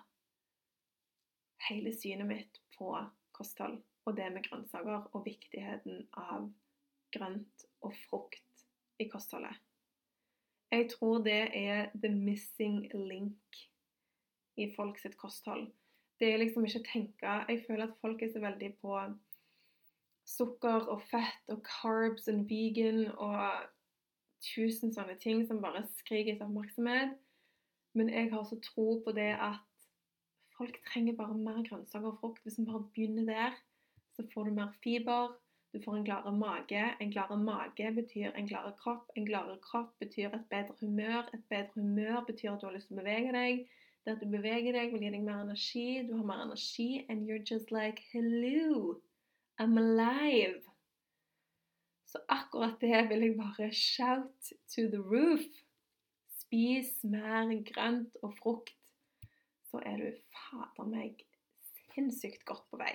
hele 1.69 1.93
synet 1.97 2.29
mitt 2.29 2.61
på 2.79 2.93
kosthold 3.35 3.81
og 4.07 4.17
det 4.17 4.29
med 4.33 4.45
grønnsaker 4.47 5.09
og 5.17 5.25
viktigheten 5.27 6.05
av 6.15 6.51
grønt 7.17 7.65
og 7.83 7.97
frukt 8.07 8.67
i 9.03 9.09
kostholdet. 9.11 9.57
Jeg 10.71 10.91
tror 10.93 11.25
det 11.25 11.41
er 11.59 11.91
the 11.95 12.11
missing 12.13 12.85
link 12.95 13.59
i 14.57 14.71
folk 14.77 14.99
sitt 14.99 15.17
kosthold. 15.21 15.69
Det 16.21 16.33
er 16.33 16.41
liksom 16.41 16.65
ikke 16.65 16.81
å 16.81 16.89
tenke 16.89 17.33
Jeg 17.51 17.65
føler 17.67 17.89
at 17.91 17.99
folk 18.01 18.23
er 18.25 18.33
så 18.33 18.41
veldig 18.41 18.71
på 18.81 18.99
sukker 20.27 20.89
og 20.91 21.03
fett 21.11 21.53
og 21.53 21.63
carbs 21.67 22.27
og 22.33 22.47
vegan 22.51 23.05
og 23.15 23.69
tusen 24.43 24.93
sånne 24.95 25.17
ting 25.23 25.45
som 25.47 25.63
bare 25.63 25.85
skriker 26.01 26.35
etter 26.35 26.49
oppmerksomhet. 26.49 27.15
Men 27.97 28.11
jeg 28.13 28.33
har 28.33 28.45
så 28.45 28.59
tro 28.65 28.99
på 29.05 29.15
det 29.17 29.33
at 29.41 29.63
folk 30.57 30.77
trenger 30.89 31.17
bare 31.17 31.37
mer 31.37 31.63
grønnsaker 31.69 32.11
og 32.11 32.21
frukt. 32.21 32.43
Hvis 32.45 32.59
vi 32.59 32.67
bare 32.69 32.85
begynner 32.95 33.29
der, 33.29 33.57
så 34.17 34.25
får 34.33 34.49
du 34.49 34.57
mer 34.59 34.75
fiber. 34.83 35.37
Du 35.73 35.81
får 35.85 35.97
en 35.97 36.05
gladere 36.05 36.33
mage. 36.37 36.83
En 37.01 37.11
gladere 37.13 37.39
mage 37.39 37.93
betyr 37.97 38.31
en 38.35 38.49
gladere 38.49 38.77
kropp. 38.83 39.11
En 39.17 39.27
gladere 39.29 39.59
kropp 39.65 39.97
betyr 40.01 40.35
et 40.35 40.47
bedre 40.51 40.77
humør. 40.81 41.29
Et 41.35 41.45
bedre 41.49 41.73
humør 41.75 42.23
betyr 42.29 42.53
at 42.53 42.61
du 42.61 42.67
har 42.69 42.77
lyst 42.77 42.89
til 42.91 42.99
å 42.99 43.03
bevege 43.03 43.35
deg. 43.37 43.67
Det 44.07 44.13
at 44.13 44.21
du 44.23 44.31
beveger 44.31 44.71
deg, 44.71 44.93
vil 44.93 45.03
gi 45.03 45.09
deg 45.11 45.23
mer 45.27 45.41
energi. 45.43 45.87
Du 46.07 46.13
har 46.15 46.27
mer 46.29 46.45
energi, 46.45 47.05
and 47.11 47.27
you're 47.27 47.43
just 47.43 47.73
like 47.75 48.05
Hello, 48.13 49.01
I'm 49.59 49.75
alive. 49.81 50.63
Så 52.07 52.21
akkurat 52.29 52.81
det 52.81 53.09
vil 53.09 53.25
jeg 53.25 53.35
bare 53.37 53.73
shout 53.73 54.53
to 54.75 54.85
the 54.93 55.01
roof. 55.03 55.43
Spis 56.39 57.03
mer 57.03 57.51
grønt 57.73 58.15
og 58.23 58.37
frukt, 58.39 58.79
så 59.71 59.83
er 59.83 59.97
du 59.99 60.07
fader 60.31 60.87
meg 60.87 61.27
sinnssykt 61.91 62.45
godt 62.47 62.63
på 62.71 62.79
vei. 62.79 62.93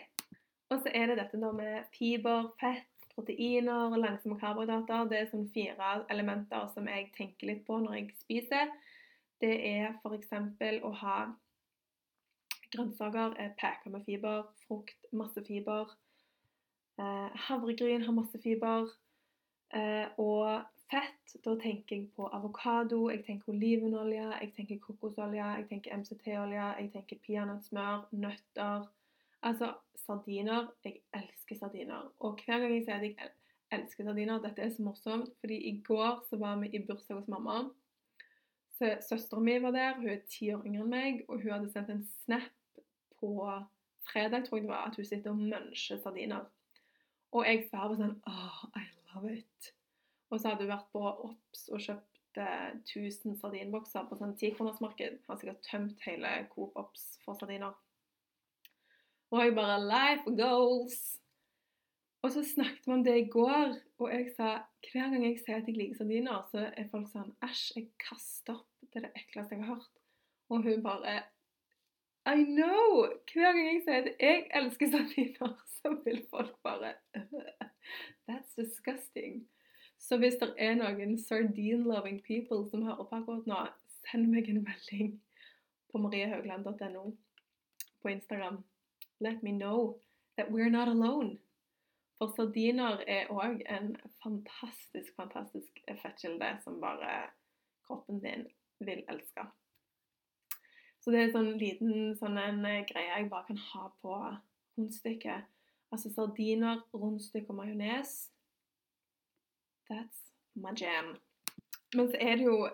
Og 0.72 0.80
så 0.80 0.96
er 0.96 1.12
det 1.12 1.20
dette 1.20 1.42
da 1.44 1.52
med 1.52 1.92
fiber, 1.92 2.54
fett, 2.62 2.88
proteiner 3.12 3.92
og 3.92 4.00
langsomme 4.00 4.40
karbohydrater. 4.40 5.12
Det 5.12 5.20
er 5.20 5.30
sånn 5.34 5.52
fire 5.52 5.92
elementer 6.14 6.72
som 6.72 6.88
jeg 6.88 7.12
tenker 7.20 7.52
litt 7.52 7.66
på 7.68 7.84
når 7.84 8.00
jeg 8.00 8.10
spiser. 8.24 8.72
Det 9.42 9.54
er 9.72 9.96
f.eks. 10.02 10.34
å 10.86 10.92
ha 11.02 11.16
grønnsaker 12.72 13.36
er 13.42 13.56
peka 13.60 13.92
med 13.92 14.06
fiber, 14.06 14.46
frukt 14.66 15.10
masse 15.12 15.44
fiber. 15.48 15.92
Eh, 17.02 17.42
havregryn 17.48 18.06
har 18.06 18.16
masse 18.16 18.40
fiber. 18.44 18.92
Eh, 19.74 20.08
og 20.22 20.64
fett, 20.92 21.36
da 21.44 21.56
tenker 21.60 21.96
jeg 21.96 22.08
på 22.16 22.28
avokado, 22.36 23.06
jeg 23.10 23.26
tenker 23.26 23.54
olivenolje, 23.54 24.30
jeg 24.44 24.54
tenker 24.56 24.82
kokosolje, 24.84 25.44
jeg 25.58 25.68
tenker 25.70 25.98
MCT-olje, 25.98 26.66
jeg 26.80 26.92
tenker 26.96 27.22
peanøttsmør, 27.28 28.10
nøtter 28.12 28.90
Altså 29.42 29.74
sardiner. 30.06 30.68
Jeg 30.86 31.00
elsker 31.18 31.56
sardiner. 31.58 32.12
Og 32.20 32.38
hver 32.46 32.60
gang 32.62 32.76
jeg 32.76 32.84
sier 32.86 33.00
at 33.00 33.06
jeg 33.08 33.32
elsker 33.74 34.06
sardiner 34.06 34.42
Dette 34.44 34.62
er 34.62 34.74
så 34.74 34.84
morsomt, 34.86 35.32
fordi 35.42 35.58
i 35.72 35.72
går 35.88 36.20
så 36.30 36.38
var 36.38 36.60
vi 36.62 36.70
i 36.70 36.84
bursdag 36.86 37.18
hos 37.18 37.32
mamma. 37.32 37.64
Så 38.82 38.96
Søstera 39.06 39.40
mi 39.40 39.60
var 39.62 39.76
der, 39.76 39.96
hun 40.00 40.10
er 40.10 40.24
ti 40.26 40.48
år 40.50 40.64
yngre 40.66 40.82
enn 40.82 40.90
meg, 40.90 41.20
og 41.28 41.44
hun 41.44 41.52
hadde 41.54 41.68
sendt 41.70 41.92
en 41.94 42.00
snap 42.24 42.80
på 43.20 43.36
fredag, 44.08 44.48
tror 44.48 44.58
jeg 44.58 44.64
det 44.64 44.72
var, 44.72 44.88
at 44.88 44.96
hun 44.98 45.06
sitter 45.06 45.30
og 45.30 45.44
muncher 45.44 46.00
sardiner. 46.02 46.48
Og 47.38 47.46
jeg 47.46 47.68
svarer 47.68 48.00
sånn 48.00 48.16
Oh, 48.26 48.64
I 48.74 48.88
love 49.12 49.36
it. 49.36 49.70
Og 50.32 50.40
så 50.40 50.50
hadde 50.50 50.66
hun 50.66 50.72
vært 50.72 50.90
på 50.96 51.04
Ops 51.12 51.68
og 51.70 51.84
kjøpt 51.86 52.42
eh, 52.42 52.72
1000 52.80 53.38
sardinbokser 53.44 54.10
på 54.10 54.18
sånn 54.18 54.34
tikronersmarked. 54.42 55.22
Har 55.28 55.38
sikkert 55.38 55.62
tømt 55.68 56.02
hele 56.08 56.34
Coop 56.56 56.82
Ops 56.82 57.06
for 57.22 57.38
sardiner. 57.38 57.78
Og 59.30 59.44
jeg 59.46 59.56
bare 59.62 59.78
Life 59.86 60.34
goals! 60.42 60.98
Og 62.26 62.34
så 62.34 62.42
snakket 62.50 62.90
vi 62.90 62.98
om 62.98 63.06
det 63.06 63.14
i 63.18 63.30
går, 63.30 63.78
og 64.02 64.10
jeg 64.10 64.28
sa 64.34 64.50
hver 64.90 65.14
gang 65.14 65.24
jeg 65.26 65.40
sier 65.42 65.62
at 65.62 65.70
jeg 65.70 65.78
liker 65.78 66.02
sardiner, 66.02 66.44
så 66.50 66.68
er 66.74 66.90
folk 66.90 67.10
sånn 67.14 67.30
Æsj, 67.46 67.64
jeg 67.78 67.88
kaster 68.02 68.58
opp 68.58 68.71
det 68.94 69.02
er 69.02 69.08
det 69.08 69.24
ekleste 69.24 69.56
jeg 69.56 69.64
har 69.64 69.74
hørt. 69.74 69.90
Og 70.50 70.64
hun 70.64 70.84
bare 70.84 71.24
I 72.26 72.44
know! 72.44 73.08
Hver 73.34 73.54
gang 73.54 73.66
jeg 73.68 73.82
sier 73.86 74.02
at 74.02 74.10
jeg 74.20 74.44
elsker 74.60 74.92
sardiner, 74.92 75.56
så 75.78 75.96
vil 76.06 76.26
folk 76.30 76.56
bare 76.64 76.94
That's 78.28 78.56
disgusting. 78.56 79.48
Så 80.00 80.18
hvis 80.18 80.38
det 80.42 80.54
er 80.58 80.76
noen 80.76 81.18
sardine-loving 81.20 82.22
people 82.26 82.70
som 82.70 82.84
hører 82.86 83.06
på 83.10 83.16
akkurat 83.16 83.48
nå, 83.48 83.60
send 84.02 84.30
meg 84.34 84.50
en 84.50 84.64
melding 84.66 85.12
på 85.92 86.02
mariehaugland.no 86.02 87.04
på 88.02 88.10
Instagram. 88.10 88.64
Let 89.20 89.44
me 89.44 89.52
know 89.52 90.02
that 90.38 90.50
we're 90.50 90.70
not 90.70 90.88
alone. 90.88 91.38
For 92.18 92.34
sardiner 92.36 93.02
er 93.08 93.30
òg 93.34 93.62
en 93.66 93.96
fantastisk, 94.24 95.14
fantastisk 95.16 95.80
fettkilde 96.02 96.58
som 96.64 96.82
bare 96.82 97.30
kroppen 97.88 98.20
din 98.22 98.46
vil 98.86 99.04
elske. 99.12 99.46
Så 101.02 101.12
det 101.12 101.20
er 101.20 101.30
en 101.30 101.36
sånn 101.36 101.52
liten 101.58 102.14
sånn 102.20 102.38
en 102.38 102.62
eh, 102.70 102.84
greie 102.90 103.10
jeg 103.10 103.30
bare 103.32 103.48
kan 103.48 103.62
ha 103.72 103.88
på 104.04 104.18
rundstykket. 104.78 105.48
Altså 105.92 106.12
sardiner, 106.14 106.84
rundstykke 106.94 107.50
og 107.52 107.58
majones. 107.64 108.14
That's 109.90 110.22
my 110.56 110.76
jam. 110.78 111.16
Men 111.96 112.12
så 112.12 112.22
er 112.22 112.40
det 112.40 112.48
jo 112.48 112.70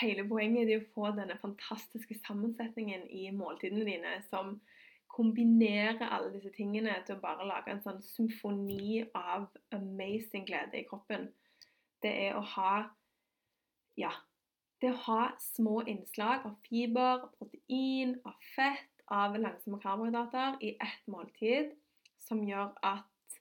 Hele 0.00 0.26
poenget 0.28 0.68
er 0.68 0.82
å 0.82 0.88
få 0.92 1.08
denne 1.16 1.34
fantastiske 1.40 2.14
sammensetningen 2.20 3.06
i 3.16 3.30
måltidene 3.34 3.86
dine 3.88 4.10
som 4.28 4.58
kombinere 5.10 6.06
alle 6.12 6.28
disse 6.34 6.52
tingene 6.54 6.94
til 7.06 7.16
å 7.16 7.22
bare 7.22 7.46
lage 7.48 7.72
en 7.72 7.80
sånn 7.82 8.02
symfoni 8.04 9.00
av 9.16 9.48
amazing 9.74 10.44
glede 10.46 10.78
i 10.78 10.84
kroppen. 10.86 11.30
Det 12.04 12.12
er 12.28 12.38
å 12.38 12.44
ha 12.54 12.74
Ja. 13.98 14.12
Det 14.80 14.94
å 14.94 15.02
ha 15.04 15.22
små 15.44 15.82
innslag 15.88 16.46
av 16.48 16.56
fiber, 16.64 17.26
protein, 17.36 18.16
av 18.24 18.36
fett, 18.54 19.04
av 19.12 19.36
langsomme 19.36 19.80
karbohydrater 19.82 20.56
i 20.64 20.76
ett 20.80 21.08
måltid, 21.10 21.74
som 22.22 22.40
gjør 22.46 22.70
at 22.86 23.40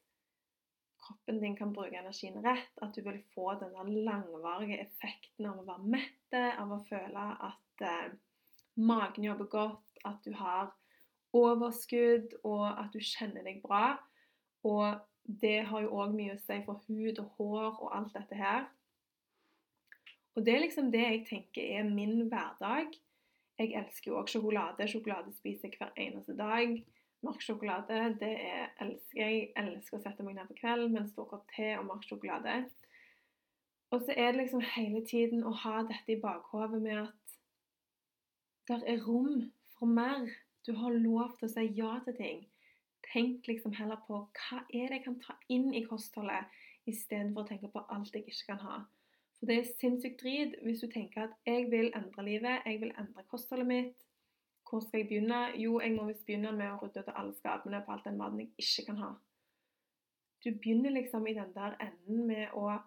kroppen 1.10 1.40
din 1.40 1.56
kan 1.56 1.72
bruke 1.74 1.98
energien 1.98 2.42
rett, 2.44 2.74
at 2.82 2.94
du 2.96 3.02
vil 3.06 3.22
få 3.36 3.54
den 3.62 4.04
langvarige 4.06 4.82
effekten 4.84 5.48
av 5.50 5.62
å 5.62 5.68
være 5.70 5.94
mette, 5.96 6.44
av 6.60 6.74
å 6.76 6.82
føle 6.90 7.26
at 7.48 7.86
eh, 7.88 8.12
magen 8.76 9.30
jobber 9.30 9.50
godt, 9.54 10.04
at 10.06 10.20
du 10.26 10.34
har 10.38 10.74
overskudd, 11.36 12.36
og 12.44 12.66
at 12.68 12.92
du 12.94 13.00
kjenner 13.00 13.46
deg 13.46 13.62
bra. 13.64 13.96
Og 14.68 15.00
det 15.24 15.64
har 15.70 15.86
jo 15.86 15.96
òg 16.02 16.14
mye 16.16 16.36
å 16.36 16.42
si 16.42 16.60
for 16.66 16.84
hud 16.88 17.22
og 17.22 17.32
hår 17.38 17.72
og 17.72 17.96
alt 17.96 18.16
dette 18.18 18.38
her. 18.38 18.68
Og 20.38 20.46
det 20.46 20.56
er 20.56 20.64
liksom 20.64 20.92
det 20.94 21.04
jeg 21.04 21.26
tenker 21.30 21.78
er 21.80 21.88
min 21.88 22.28
hverdag. 22.30 22.94
Jeg 23.60 23.76
elsker 23.76 24.12
jo 24.12 24.20
òg 24.22 24.30
sjokolade. 24.32 24.88
Sjokolade 24.88 25.34
spiser 25.36 25.68
jeg 25.68 25.80
hver 25.80 25.96
eneste 26.00 26.36
dag. 26.38 26.78
Mørk 27.26 27.42
sjokolade 27.44 27.98
det 28.22 28.36
er, 28.40 28.70
elsker 28.80 29.20
jeg. 29.20 29.40
Elsker 29.60 29.98
å 29.98 30.04
sette 30.04 30.24
meg 30.24 30.38
ned 30.38 30.48
på 30.48 30.60
kvelden 30.62 30.94
med 30.94 31.02
en 31.04 31.10
stor 31.12 31.28
kopp 31.32 31.50
te 31.56 31.74
og 31.76 31.88
mørk 31.90 32.06
sjokolade. 32.08 32.62
Og 33.92 34.06
så 34.06 34.14
er 34.16 34.32
det 34.32 34.44
liksom 34.44 34.64
hele 34.76 35.02
tiden 35.06 35.44
å 35.44 35.52
ha 35.66 35.82
dette 35.90 36.14
i 36.14 36.22
bakhodet 36.22 36.80
med 36.84 37.02
at 37.08 37.36
der 38.70 38.86
er 38.86 39.02
rom 39.02 39.50
for 39.76 39.90
mer. 39.90 40.30
Du 40.66 40.76
har 40.78 40.94
lov 40.94 41.34
til 41.40 41.50
å 41.50 41.52
si 41.52 41.66
ja 41.80 41.96
til 42.06 42.16
ting. 42.20 42.42
Tenk 43.10 43.48
liksom 43.50 43.74
heller 43.74 43.98
på 44.06 44.22
hva 44.22 44.62
er 44.70 44.92
det 44.92 45.00
jeg 45.00 45.06
kan 45.08 45.18
ta 45.24 45.36
inn 45.50 45.72
i 45.74 45.82
kostholdet, 45.88 46.46
istedenfor 46.86 47.44
å 47.44 47.50
tenke 47.50 47.72
på 47.74 47.82
alt 47.90 48.14
jeg 48.14 48.28
ikke 48.30 48.52
kan 48.52 48.64
ha. 48.68 48.78
For 49.40 49.48
det 49.48 49.58
er 49.58 49.72
sinnssykt 49.80 50.20
drit 50.22 50.56
hvis 50.66 50.82
du 50.84 50.90
tenker 50.92 51.30
at 51.30 51.36
jeg 51.48 51.70
vil 51.72 51.94
endre 51.96 52.26
livet, 52.28 52.66
jeg 52.66 52.82
vil 52.82 52.92
endre 53.00 53.24
kostholdet 53.32 53.68
mitt. 53.68 54.06
Hvor 54.70 54.84
skal 54.84 55.00
jeg 55.00 55.08
begynne? 55.08 55.40
Jo, 55.58 55.80
jeg 55.80 55.96
må 55.96 56.06
visst 56.10 56.26
begynne 56.28 56.52
med 56.54 56.68
å 56.70 56.80
rydde 56.82 57.02
ut 57.02 57.14
alle 57.16 57.34
skapene 57.38 57.80
på 57.86 57.94
all 57.94 58.04
den 58.06 58.20
maten 58.20 58.44
jeg 58.44 58.52
ikke 58.62 58.86
kan 58.92 59.00
ha. 59.02 59.14
Du 60.44 60.52
begynner 60.52 60.94
liksom 60.94 61.28
i 61.28 61.34
den 61.34 61.54
der 61.56 61.78
enden 61.84 62.28
med 62.28 62.54
å 62.54 62.80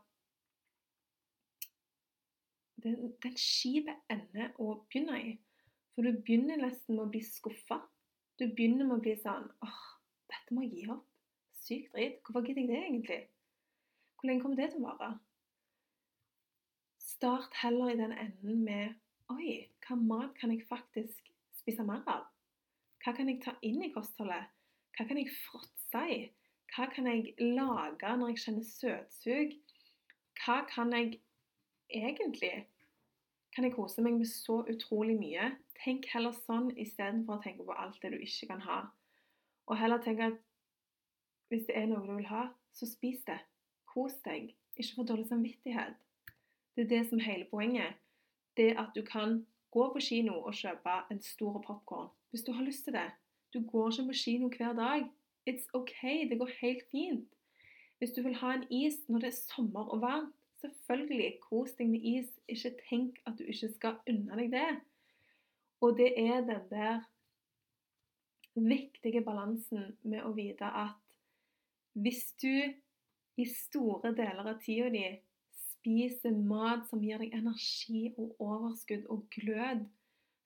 Den, 2.83 3.13
den 3.23 3.35
kjipe 3.39 3.93
enden 4.11 4.57
å 4.59 4.73
begynne 4.91 5.19
i. 5.23 5.35
For 5.95 6.03
du 6.03 6.17
begynner 6.19 6.59
nesten 6.59 6.97
med 6.97 7.05
å 7.05 7.11
bli 7.13 7.21
skuffa. 7.23 7.77
Du 8.41 8.49
begynner 8.49 8.89
med 8.89 8.97
å 8.97 9.05
bli 9.05 9.13
sånn 9.21 9.45
åh, 9.63 9.83
dette 10.33 10.57
må 10.57 10.65
jeg 10.65 10.73
gi 10.81 10.89
opp. 10.91 11.05
Sykt 11.63 11.93
dritt. 11.95 12.17
Hvorfor 12.27 12.43
gidder 12.43 12.65
jeg 12.65 12.73
det 12.73 12.81
egentlig? 12.81 13.21
Hvor 14.17 14.27
lenge 14.27 14.43
kommer 14.43 14.59
det 14.59 14.73
til 14.73 14.83
å 14.83 14.89
vare? 14.89 15.13
Start 17.23 17.55
heller 17.55 17.89
i 17.89 17.97
den 17.97 18.13
enden 18.13 18.65
med 18.65 18.95
Oi, 19.31 19.69
hva 19.87 19.95
mat 19.95 20.33
kan 20.41 20.51
jeg 20.51 20.65
faktisk 20.67 21.29
spise 21.55 21.85
mer 21.87 22.01
av? 22.11 22.25
Hva 23.05 23.13
kan 23.15 23.31
jeg 23.31 23.39
ta 23.45 23.53
inn 23.63 23.79
i 23.87 23.93
kostholdet? 23.95 24.49
Hva 24.97 25.07
kan 25.07 25.21
jeg 25.21 25.31
fråtse 25.31 26.03
i? 26.11 26.19
Hva 26.75 26.89
kan 26.91 27.07
jeg 27.07 27.37
lage 27.39 28.11
når 28.19 28.33
jeg 28.33 28.43
kjenner 28.43 28.67
søtsug? 28.67 29.55
Hva 30.43 30.59
kan 30.75 30.91
jeg 30.99 31.21
egentlig 31.95 32.67
kan 33.55 33.71
jeg 33.71 33.79
kose 33.79 34.03
meg 34.03 34.19
med 34.19 34.27
så 34.27 34.65
utrolig 34.75 35.15
mye. 35.23 35.53
Tenk 35.79 36.11
heller 36.17 36.35
sånn 36.43 36.73
istedenfor 36.75 37.39
å 37.39 37.45
tenke 37.47 37.71
på 37.71 37.81
alt 37.87 38.03
det 38.03 38.17
du 38.17 38.19
ikke 38.19 38.51
kan 38.51 38.67
ha. 38.67 38.85
Og 39.71 39.79
heller 39.79 40.03
tenk 40.03 40.27
at 40.27 40.43
hvis 41.55 41.69
det 41.71 41.79
er 41.85 41.87
noe 41.87 42.03
du 42.03 42.17
vil 42.17 42.33
ha, 42.35 42.49
så 42.75 42.91
spis 42.97 43.23
det. 43.31 43.39
Kos 43.95 44.19
deg. 44.27 44.57
Ikke 44.75 45.05
få 45.05 45.13
dårlig 45.15 45.31
samvittighet. 45.31 46.03
Det 46.77 46.85
er 46.85 46.89
det 46.89 47.09
som 47.09 47.19
er 47.19 47.29
hele 47.29 47.47
poenget. 47.51 47.95
Det 48.57 48.73
at 48.79 48.91
du 48.95 49.03
kan 49.03 49.47
gå 49.71 49.93
på 49.93 50.01
kino 50.01 50.33
og 50.41 50.55
kjøpe 50.55 50.99
en 51.11 51.23
stor 51.23 51.63
popkorn 51.67 52.11
hvis 52.31 52.45
du 52.45 52.53
har 52.53 52.65
lyst 52.65 52.85
til 52.85 52.93
det. 52.97 53.11
Du 53.55 53.61
går 53.61 53.91
ikke 53.91 54.09
på 54.09 54.17
kino 54.25 54.49
hver 54.49 54.73
dag. 54.73 55.05
It's 55.49 55.67
OK. 55.73 56.01
Det 56.31 56.39
går 56.39 56.51
helt 56.61 56.85
fint. 56.91 57.29
Hvis 57.99 58.13
du 58.13 58.23
vil 58.23 58.35
ha 58.35 58.55
en 58.55 58.65
is 58.71 59.09
når 59.09 59.19
det 59.19 59.29
er 59.29 59.41
sommer 59.55 59.89
og 59.89 60.01
varmt, 60.01 60.33
Selvfølgelig, 60.63 61.41
kos 61.43 61.73
deg 61.75 61.89
med 61.91 62.05
is. 62.07 62.29
Ikke 62.49 62.71
tenk 62.89 63.19
at 63.27 63.35
du 63.39 63.49
ikke 63.51 63.71
skal 63.73 63.97
unne 64.09 64.37
deg 64.39 64.53
det. 64.53 64.69
Og 65.83 65.97
det 65.99 66.13
er 66.15 66.45
den 66.47 66.69
der 66.71 67.01
viktige 68.55 69.25
balansen 69.27 69.97
med 70.07 70.23
å 70.23 70.31
vite 70.37 70.69
at 70.69 70.99
hvis 71.99 72.29
du 72.43 72.53
i 73.41 73.47
store 73.49 74.13
deler 74.15 74.47
av 74.53 74.61
tida 74.63 74.93
di 74.93 75.03
spiser 75.83 76.35
mat 76.47 76.87
som 76.89 77.03
gir 77.03 77.19
deg 77.19 77.35
energi 77.35 78.13
og 78.15 78.39
overskudd 78.41 79.09
og 79.11 79.27
glød, 79.35 79.83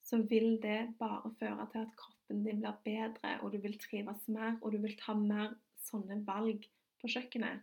så 0.06 0.22
vil 0.30 0.56
det 0.62 0.94
bare 0.98 1.32
føre 1.40 1.66
til 1.72 1.84
at 1.84 1.96
kroppen 1.98 2.44
din 2.46 2.62
blir 2.62 2.76
bedre, 2.84 3.36
og 3.42 3.52
du 3.52 3.58
vil 3.60 3.76
trives 3.78 4.28
mer, 4.28 4.56
og 4.62 4.72
du 4.72 4.78
vil 4.80 4.96
ta 4.98 5.14
mer 5.14 5.56
sånne 5.84 6.22
valg 6.26 6.64
på 7.02 7.10
kjøkkenet. 7.10 7.60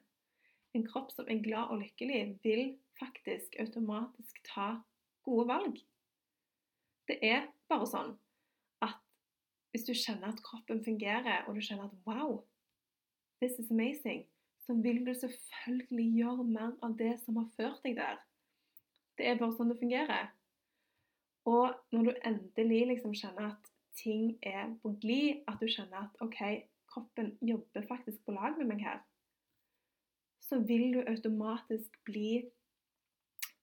En 0.74 0.86
kropp 0.86 1.12
som 1.14 1.30
er 1.30 1.42
glad 1.42 1.72
og 1.74 1.82
lykkelig, 1.82 2.38
vil 2.44 2.76
faktisk 3.00 3.56
automatisk 3.60 4.44
ta 4.46 4.76
gode 5.26 5.48
valg. 5.50 5.80
Det 7.08 7.18
er 7.26 7.48
bare 7.72 7.88
sånn 7.90 8.14
at 8.86 9.00
hvis 9.72 9.88
du 9.88 9.94
kjenner 9.98 10.30
at 10.30 10.44
kroppen 10.46 10.84
fungerer, 10.86 11.48
og 11.48 11.58
du 11.58 11.62
kjenner 11.64 11.90
at 11.90 11.98
wow, 12.06 12.44
this 13.42 13.58
is 13.60 13.72
amazing, 13.72 14.28
så 14.66 14.76
vil 14.84 15.06
du 15.06 15.14
selvfølgelig 15.14 16.08
gjøre 16.18 16.46
mer 16.48 16.72
av 16.86 16.96
det 17.00 17.18
som 17.24 17.38
har 17.42 17.50
ført 17.58 17.84
deg 17.84 17.98
der. 18.00 18.22
Det 19.18 19.28
er 19.28 19.40
bare 19.40 19.56
sånn 19.58 19.74
det 19.74 19.80
fungerer. 19.82 20.32
Og 21.50 21.74
når 21.92 22.08
du 22.08 22.12
endelig 22.24 22.84
liksom 22.94 23.16
kjenner 23.20 23.52
at 23.52 23.72
ting 24.00 24.38
er 24.42 24.72
på 24.82 24.94
glid, 25.02 25.44
at 25.52 25.60
du 25.60 25.68
kjenner 25.68 26.06
at 26.06 26.22
OK, 26.24 26.40
kroppen 26.94 27.34
jobber 27.42 27.86
faktisk 27.90 28.24
på 28.26 28.36
lag 28.38 28.56
med 28.58 28.72
meg 28.72 28.86
her, 28.86 29.02
så 30.44 30.60
vil 30.60 30.94
du 30.96 31.02
automatisk 31.04 32.00
bli 32.08 32.44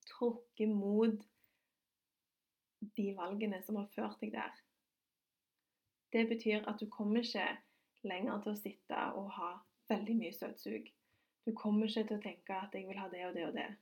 trukket 0.09 0.69
mot 0.69 1.17
de 2.97 3.07
valgene 3.17 3.61
som 3.65 3.77
har 3.79 3.89
ført 3.95 4.21
deg 4.21 4.33
der. 4.35 4.53
Det 6.13 6.27
betyr 6.29 6.65
at 6.67 6.81
du 6.81 6.89
kommer 6.91 7.23
ikke 7.23 7.47
lenger 8.05 8.41
til 8.43 8.53
å 8.53 8.59
sitte 8.59 9.03
og 9.17 9.29
ha 9.37 9.51
veldig 9.91 10.17
mye 10.17 10.33
søtsug. 10.33 10.89
Du 11.45 11.53
kommer 11.57 11.89
ikke 11.89 12.07
til 12.07 12.17
å 12.17 12.23
tenke 12.23 12.57
at 12.57 12.75
'jeg 12.75 12.87
vil 12.87 12.99
ha 12.99 13.07
det 13.09 13.25
og 13.27 13.33
det 13.35 13.45
og 13.47 13.55
det'. 13.55 13.75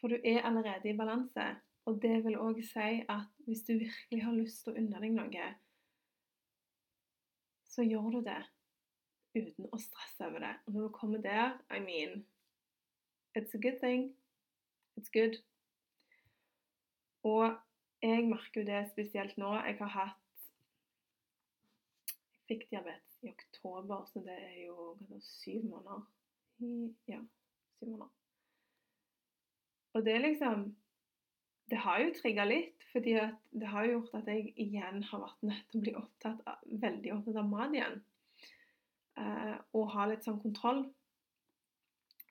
For 0.00 0.08
du 0.08 0.20
er 0.24 0.42
allerede 0.42 0.90
i 0.90 0.96
balanse. 0.96 1.56
Og 1.88 2.02
det 2.02 2.24
vil 2.24 2.36
òg 2.36 2.60
si 2.64 3.04
at 3.08 3.28
hvis 3.46 3.62
du 3.64 3.72
virkelig 3.72 4.24
har 4.24 4.32
lyst 4.36 4.64
til 4.64 4.72
å 4.72 4.76
unne 4.76 5.00
deg 5.00 5.14
noe, 5.16 5.46
så 7.64 7.82
gjør 7.82 8.10
du 8.10 8.20
det 8.26 8.42
uten 9.38 9.70
å 9.72 9.78
stresse 9.80 10.26
over 10.26 10.44
det. 10.44 10.54
Og 10.66 10.74
når 10.74 10.82
du 10.82 10.88
kommer 10.98 11.22
der 11.22 11.56
I 11.70 11.80
mean 11.80 12.26
It's 13.36 13.54
a 13.54 13.58
good 13.58 13.78
thing. 13.80 14.16
It's 14.96 15.10
good. 15.12 15.38
Og 17.22 17.56
jeg 18.02 18.28
merker 18.28 18.60
jo 18.60 18.66
det 18.66 18.90
spesielt 18.90 19.36
nå. 19.38 19.54
Jeg 19.54 19.78
har 19.78 19.94
hatt 19.96 20.24
Jeg 22.48 22.56
fikk 22.56 22.70
diabetes 22.70 23.07
i 23.22 23.30
oktober, 23.32 24.04
så 24.06 24.22
det 24.24 24.36
er 24.36 24.60
jo 24.66 24.92
det, 25.08 25.22
syv 25.24 25.64
måneder. 25.70 26.04
Ja, 27.10 27.20
syv 27.78 27.94
måneder. 27.94 28.12
Og 29.96 30.04
det 30.04 30.14
er 30.14 30.26
liksom 30.26 30.68
det 31.70 31.80
har 31.84 32.00
jo 32.00 32.12
trigga 32.16 32.44
litt, 32.48 32.84
fordi 32.92 33.16
det 33.50 33.68
har 33.68 33.88
gjort 33.88 34.14
at 34.16 34.28
jeg 34.30 34.52
igjen 34.56 35.02
har 35.10 35.20
vært 35.20 35.42
nødt 35.50 35.66
til 35.68 35.80
å 35.80 35.82
bli 35.84 35.94
opptatt 36.00 36.46
av, 36.48 36.62
veldig 36.84 37.12
opptatt 37.16 37.40
av 37.42 37.50
mat 37.50 37.74
igjen. 37.76 37.98
Eh, 39.20 39.56
og 39.76 39.90
ha 39.92 40.06
litt 40.08 40.24
sånn 40.24 40.40
kontroll. 40.40 40.86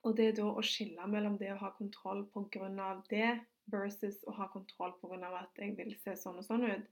Og 0.08 0.16
det 0.18 0.32
er 0.32 0.40
da 0.40 0.48
å 0.50 0.64
skille 0.66 1.06
mellom 1.12 1.38
det 1.38 1.52
å 1.54 1.60
ha 1.62 1.70
kontroll 1.78 2.24
pga. 2.34 2.90
det 3.10 3.40
versus 3.70 4.24
å 4.26 4.34
ha 4.40 4.48
kontroll 4.48 4.96
pga. 5.02 5.30
at 5.42 5.62
jeg 5.62 5.76
vil 5.78 5.94
se 6.02 6.16
sånn 6.16 6.40
og 6.42 6.46
sånn 6.48 6.66
ut. 6.66 6.90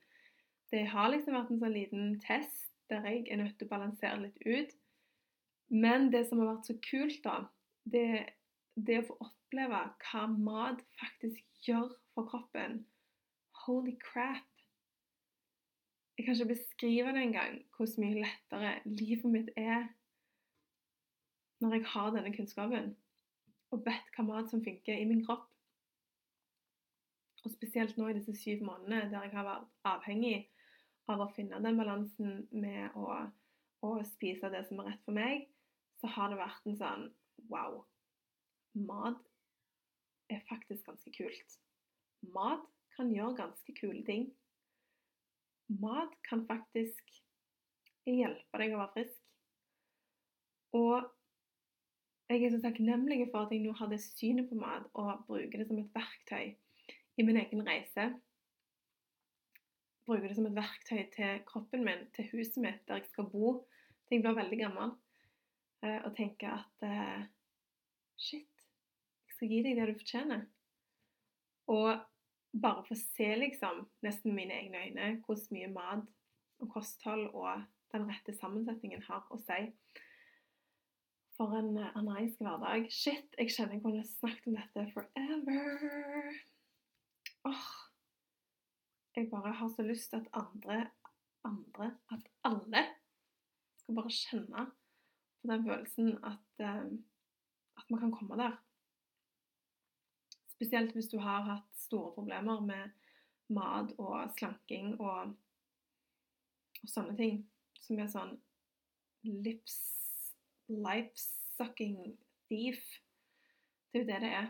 Det 0.70 0.86
har 0.92 1.10
liksom 1.10 1.34
vært 1.34 1.52
en 1.52 1.60
sånn 1.60 1.74
liten 1.74 2.20
test 2.20 2.75
der 2.90 3.06
jeg 3.10 3.28
er 3.32 3.42
nødt 3.42 3.58
til 3.58 3.68
å 3.68 3.74
balansere 3.74 4.22
litt 4.22 4.42
ut. 4.46 4.74
Men 5.74 6.12
det 6.14 6.26
som 6.30 6.42
har 6.42 6.54
vært 6.54 6.70
så 6.70 6.76
kult, 6.86 7.22
da, 7.26 7.38
det, 7.90 8.08
det 8.76 9.00
å 9.02 9.08
få 9.10 9.18
oppleve 9.28 9.82
hva 10.06 10.26
mat 10.32 10.84
faktisk 11.00 11.66
gjør 11.66 11.90
for 12.14 12.30
kroppen. 12.30 12.84
Holy 13.66 13.96
crap! 14.02 14.46
Jeg 16.16 16.26
kan 16.26 16.38
ikke 16.38 16.54
beskrive 16.54 17.12
det 17.12 17.24
engang, 17.26 17.58
hvor 17.76 17.90
mye 18.00 18.22
lettere 18.24 18.76
livet 18.88 19.32
mitt 19.32 19.50
er 19.60 19.90
når 21.60 21.74
jeg 21.76 21.88
har 21.92 22.14
denne 22.16 22.32
kunnskapen 22.36 22.94
og 23.74 23.84
vet 23.84 24.16
hva 24.16 24.24
mat 24.28 24.52
som 24.52 24.64
funker 24.64 24.96
i 24.96 25.08
min 25.10 25.24
kropp. 25.26 25.50
Og 27.44 27.52
spesielt 27.52 27.98
nå 27.98 28.08
i 28.10 28.16
disse 28.18 28.36
syv 28.40 28.64
månedene 28.66 29.10
der 29.12 29.28
jeg 29.28 29.36
har 29.36 29.48
vært 29.48 29.68
avhengig 29.92 30.38
av 31.12 31.22
å 31.22 31.32
finne 31.36 31.62
den 31.64 31.78
balansen 31.80 32.46
med 32.52 32.96
å, 32.98 33.20
å 33.86 33.92
spise 34.10 34.50
det 34.54 34.64
som 34.70 34.82
er 34.82 34.92
rett 34.92 35.04
for 35.06 35.18
meg, 35.18 35.46
så 36.02 36.10
har 36.16 36.32
det 36.32 36.40
vært 36.42 36.70
en 36.70 36.80
sånn 36.80 37.06
wow. 37.52 37.84
Mat 38.76 39.22
er 40.34 40.42
faktisk 40.50 40.88
ganske 40.90 41.14
kult. 41.16 41.60
Mat 42.36 42.66
kan 42.96 43.12
gjøre 43.14 43.38
ganske 43.38 43.76
kule 43.78 44.02
ting. 44.08 44.28
Mat 45.82 46.14
kan 46.28 46.44
faktisk 46.50 47.14
hjelpe 48.06 48.62
deg 48.62 48.76
å 48.76 48.82
være 48.82 48.94
frisk. 48.98 49.22
Og 50.76 51.06
jeg 52.30 52.44
er 52.44 52.56
så 52.56 52.62
takknemlig 52.64 53.30
for 53.30 53.46
at 53.46 53.54
jeg 53.54 53.64
nå 53.64 53.74
har 53.78 53.90
det 53.92 54.02
synet 54.04 54.50
på 54.50 54.58
mat 54.60 54.88
og 54.98 55.26
bruker 55.28 55.62
det 55.62 55.68
som 55.70 55.80
et 55.80 55.92
verktøy 55.96 56.56
i 57.16 57.26
min 57.26 57.38
egen 57.40 57.64
reise. 57.68 58.10
Bruker 60.06 60.28
det 60.30 60.38
som 60.38 60.46
et 60.50 60.58
verktøy 60.58 61.06
til 61.16 61.40
kroppen 61.50 61.86
min, 61.86 62.04
til 62.14 62.28
huset 62.34 62.62
mitt, 62.62 62.84
der 62.88 63.02
jeg 63.02 63.10
skal 63.10 63.30
bo 63.32 63.56
til 64.06 64.20
jeg 64.20 64.26
blir 64.26 64.38
veldig 64.38 64.60
gammel. 64.60 64.92
Eh, 65.84 66.02
og 66.06 66.12
tenker 66.18 66.52
at 66.54 66.86
eh, 66.86 67.24
shit, 68.18 68.66
jeg 69.26 69.38
skal 69.38 69.52
gi 69.52 69.62
deg 69.66 69.80
det 69.80 69.88
du 69.90 69.98
fortjener. 70.00 70.44
Og 71.74 71.90
bare 72.62 72.86
få 72.88 72.98
se, 73.00 73.32
liksom, 73.42 73.86
nesten 74.06 74.32
med 74.32 74.44
mine 74.44 74.60
egne 74.62 74.84
øyne, 74.86 75.08
hvor 75.26 75.40
mye 75.52 75.72
mat 75.74 76.06
og 76.64 76.70
kosthold 76.72 77.28
og 77.34 77.66
den 77.94 78.06
rette 78.10 78.34
sammensetningen 78.36 79.04
har 79.10 79.26
å 79.32 79.40
si 79.42 79.72
for 81.36 81.52
en 81.58 81.76
anaisk 82.00 82.40
hverdag. 82.46 82.88
Shit, 82.94 83.34
jeg 83.38 83.52
kjenner 83.52 83.76
jeg 83.76 83.84
kunne 83.84 84.06
snakket 84.08 84.48
om 84.52 84.60
dette 84.60 84.86
forever. 84.94 86.38
Åh, 87.50 87.66
jeg 89.16 89.30
bare 89.32 89.54
har 89.54 89.70
så 89.70 89.84
lyst 89.84 90.10
til 90.10 90.18
at 90.18 90.28
andre, 90.34 90.90
andre, 91.44 91.98
at 92.12 92.28
alle 92.44 92.84
skal 93.80 93.96
bare 93.96 94.12
kjenne 94.12 94.66
på 95.42 95.52
den 95.52 95.66
følelsen 95.68 96.12
at, 96.24 96.48
uh, 96.60 96.86
at 97.78 97.90
man 97.90 98.00
kan 98.00 98.12
komme 98.12 98.38
der. 98.42 98.58
Spesielt 100.56 100.94
hvis 100.94 101.12
du 101.12 101.20
har 101.20 101.48
hatt 101.48 101.72
store 101.78 102.14
problemer 102.16 102.60
med 102.60 102.90
mat 103.48 103.92
og 103.98 104.32
slanking 104.38 104.96
og, 105.00 105.36
og 106.82 106.90
sånne 106.90 107.16
ting. 107.20 107.42
Som 107.86 108.00
er 108.02 108.10
sånn 108.10 108.38
lips, 109.46 109.76
life-sucking 110.72 112.16
thief. 112.50 112.82
Det 113.92 114.02
er 114.02 114.04
jo 114.04 114.10
det 114.10 114.22
det 114.24 114.32
er. 114.40 114.48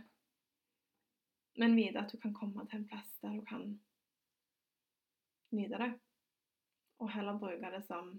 Men 1.59 1.75
vite 1.75 1.99
at 2.01 2.11
du 2.11 2.19
kan 2.21 2.35
komme 2.35 2.65
til 2.69 2.81
en 2.81 2.87
plass 2.87 3.11
der 3.23 3.35
du 3.35 3.43
kan 3.47 3.73
nyte 5.55 5.79
det. 5.81 5.91
Og 7.03 7.11
heller 7.11 7.39
bruke 7.39 7.71
det 7.73 7.83
som 7.87 8.13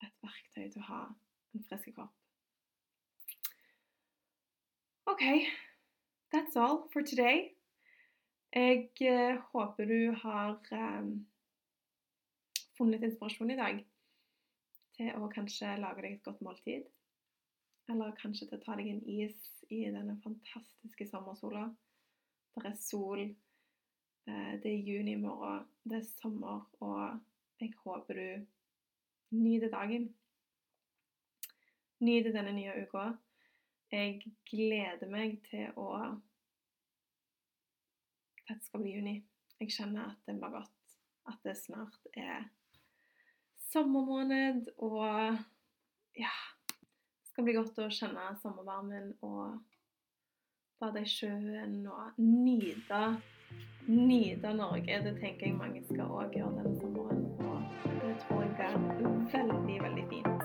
et 0.00 0.16
verktøy 0.24 0.66
til 0.70 0.80
å 0.80 0.88
ha 0.88 1.00
en 1.54 1.64
frisk 1.68 1.92
kropp. 1.96 2.14
OK, 5.10 5.24
that's 6.32 6.56
all 6.56 6.86
for 6.92 7.02
today. 7.02 7.50
Jeg 8.54 8.90
eh, 9.00 9.38
håper 9.52 9.84
du 9.86 10.12
har 10.22 10.56
eh, 10.72 11.10
funnet 12.78 13.04
inspirasjon 13.06 13.52
i 13.52 13.58
dag 13.58 13.82
til 14.96 15.12
å 15.18 15.28
kanskje 15.32 15.76
lage 15.82 16.04
deg 16.04 16.16
et 16.16 16.24
godt 16.24 16.40
måltid. 16.46 16.88
Eller 17.90 18.16
kanskje 18.18 18.48
til 18.48 18.58
å 18.58 18.64
ta 18.64 18.78
deg 18.78 18.90
en 18.90 19.04
is 19.10 19.38
i 19.70 19.84
denne 19.90 20.16
fantastiske 20.24 21.06
sommersola. 21.10 21.68
Det 22.56 22.66
er 22.70 22.76
sol, 22.78 23.22
det 24.26 24.70
er 24.70 24.86
juni 24.86 25.12
i 25.12 25.20
morgen, 25.20 25.66
det 25.84 26.00
er 26.00 26.08
sommer, 26.20 26.66
og 26.80 27.20
jeg 27.60 27.72
håper 27.84 28.14
du 28.14 28.46
nyter 29.30 29.70
dagen. 29.70 30.08
Nyter 32.00 32.32
denne 32.32 32.52
nye 32.56 32.74
uka. 32.82 33.10
Jeg 33.90 34.20
gleder 34.50 35.10
meg 35.10 35.40
til 35.50 35.72
å 35.76 35.92
Dette 38.50 38.64
skal 38.66 38.82
bli 38.82 38.96
juni. 38.96 39.16
Jeg 39.60 39.70
kjenner 39.70 40.08
at 40.10 40.22
det 40.26 40.34
blir 40.40 40.54
godt. 40.56 40.94
At 41.30 41.38
det 41.46 41.54
snart 41.60 42.08
er 42.18 42.48
sommermåned, 43.70 44.72
og 44.82 45.36
ja 46.18 46.32
Det 46.72 47.28
skal 47.30 47.46
bli 47.46 47.54
godt 47.54 47.78
å 47.78 47.90
kjenne 47.94 48.24
sommervarmen 48.40 49.12
og 49.22 49.60
bade 50.82 51.04
i 51.04 51.12
sjøen 51.12 51.84
og 51.86 52.18
nyte 52.18 53.02
nyte 53.86 54.54
Norge. 54.54 55.00
Det 55.04 55.14
tenker 55.20 55.46
jeg 55.46 55.56
mange 55.56 55.82
skal 55.88 56.06
òg 56.06 56.36
gjøre 56.38 56.54
denne 56.58 56.74
sommeren. 56.80 57.24
Og 57.50 57.58
det 58.02 58.14
tror 58.24 58.42
jeg 58.42 58.52
blir 58.96 59.10
veldig, 59.34 59.78
veldig 59.86 60.06
fint. 60.12 60.42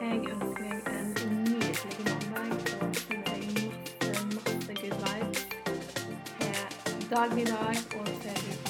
Jeg 0.00 0.16
ønsker 0.34 0.64
deg 0.64 0.92
en 0.94 1.44
nydelig 1.44 2.06
dag 7.16 7.38
i 7.38 7.44
dag 7.44 7.76
og 7.98 8.06
til 8.06 8.65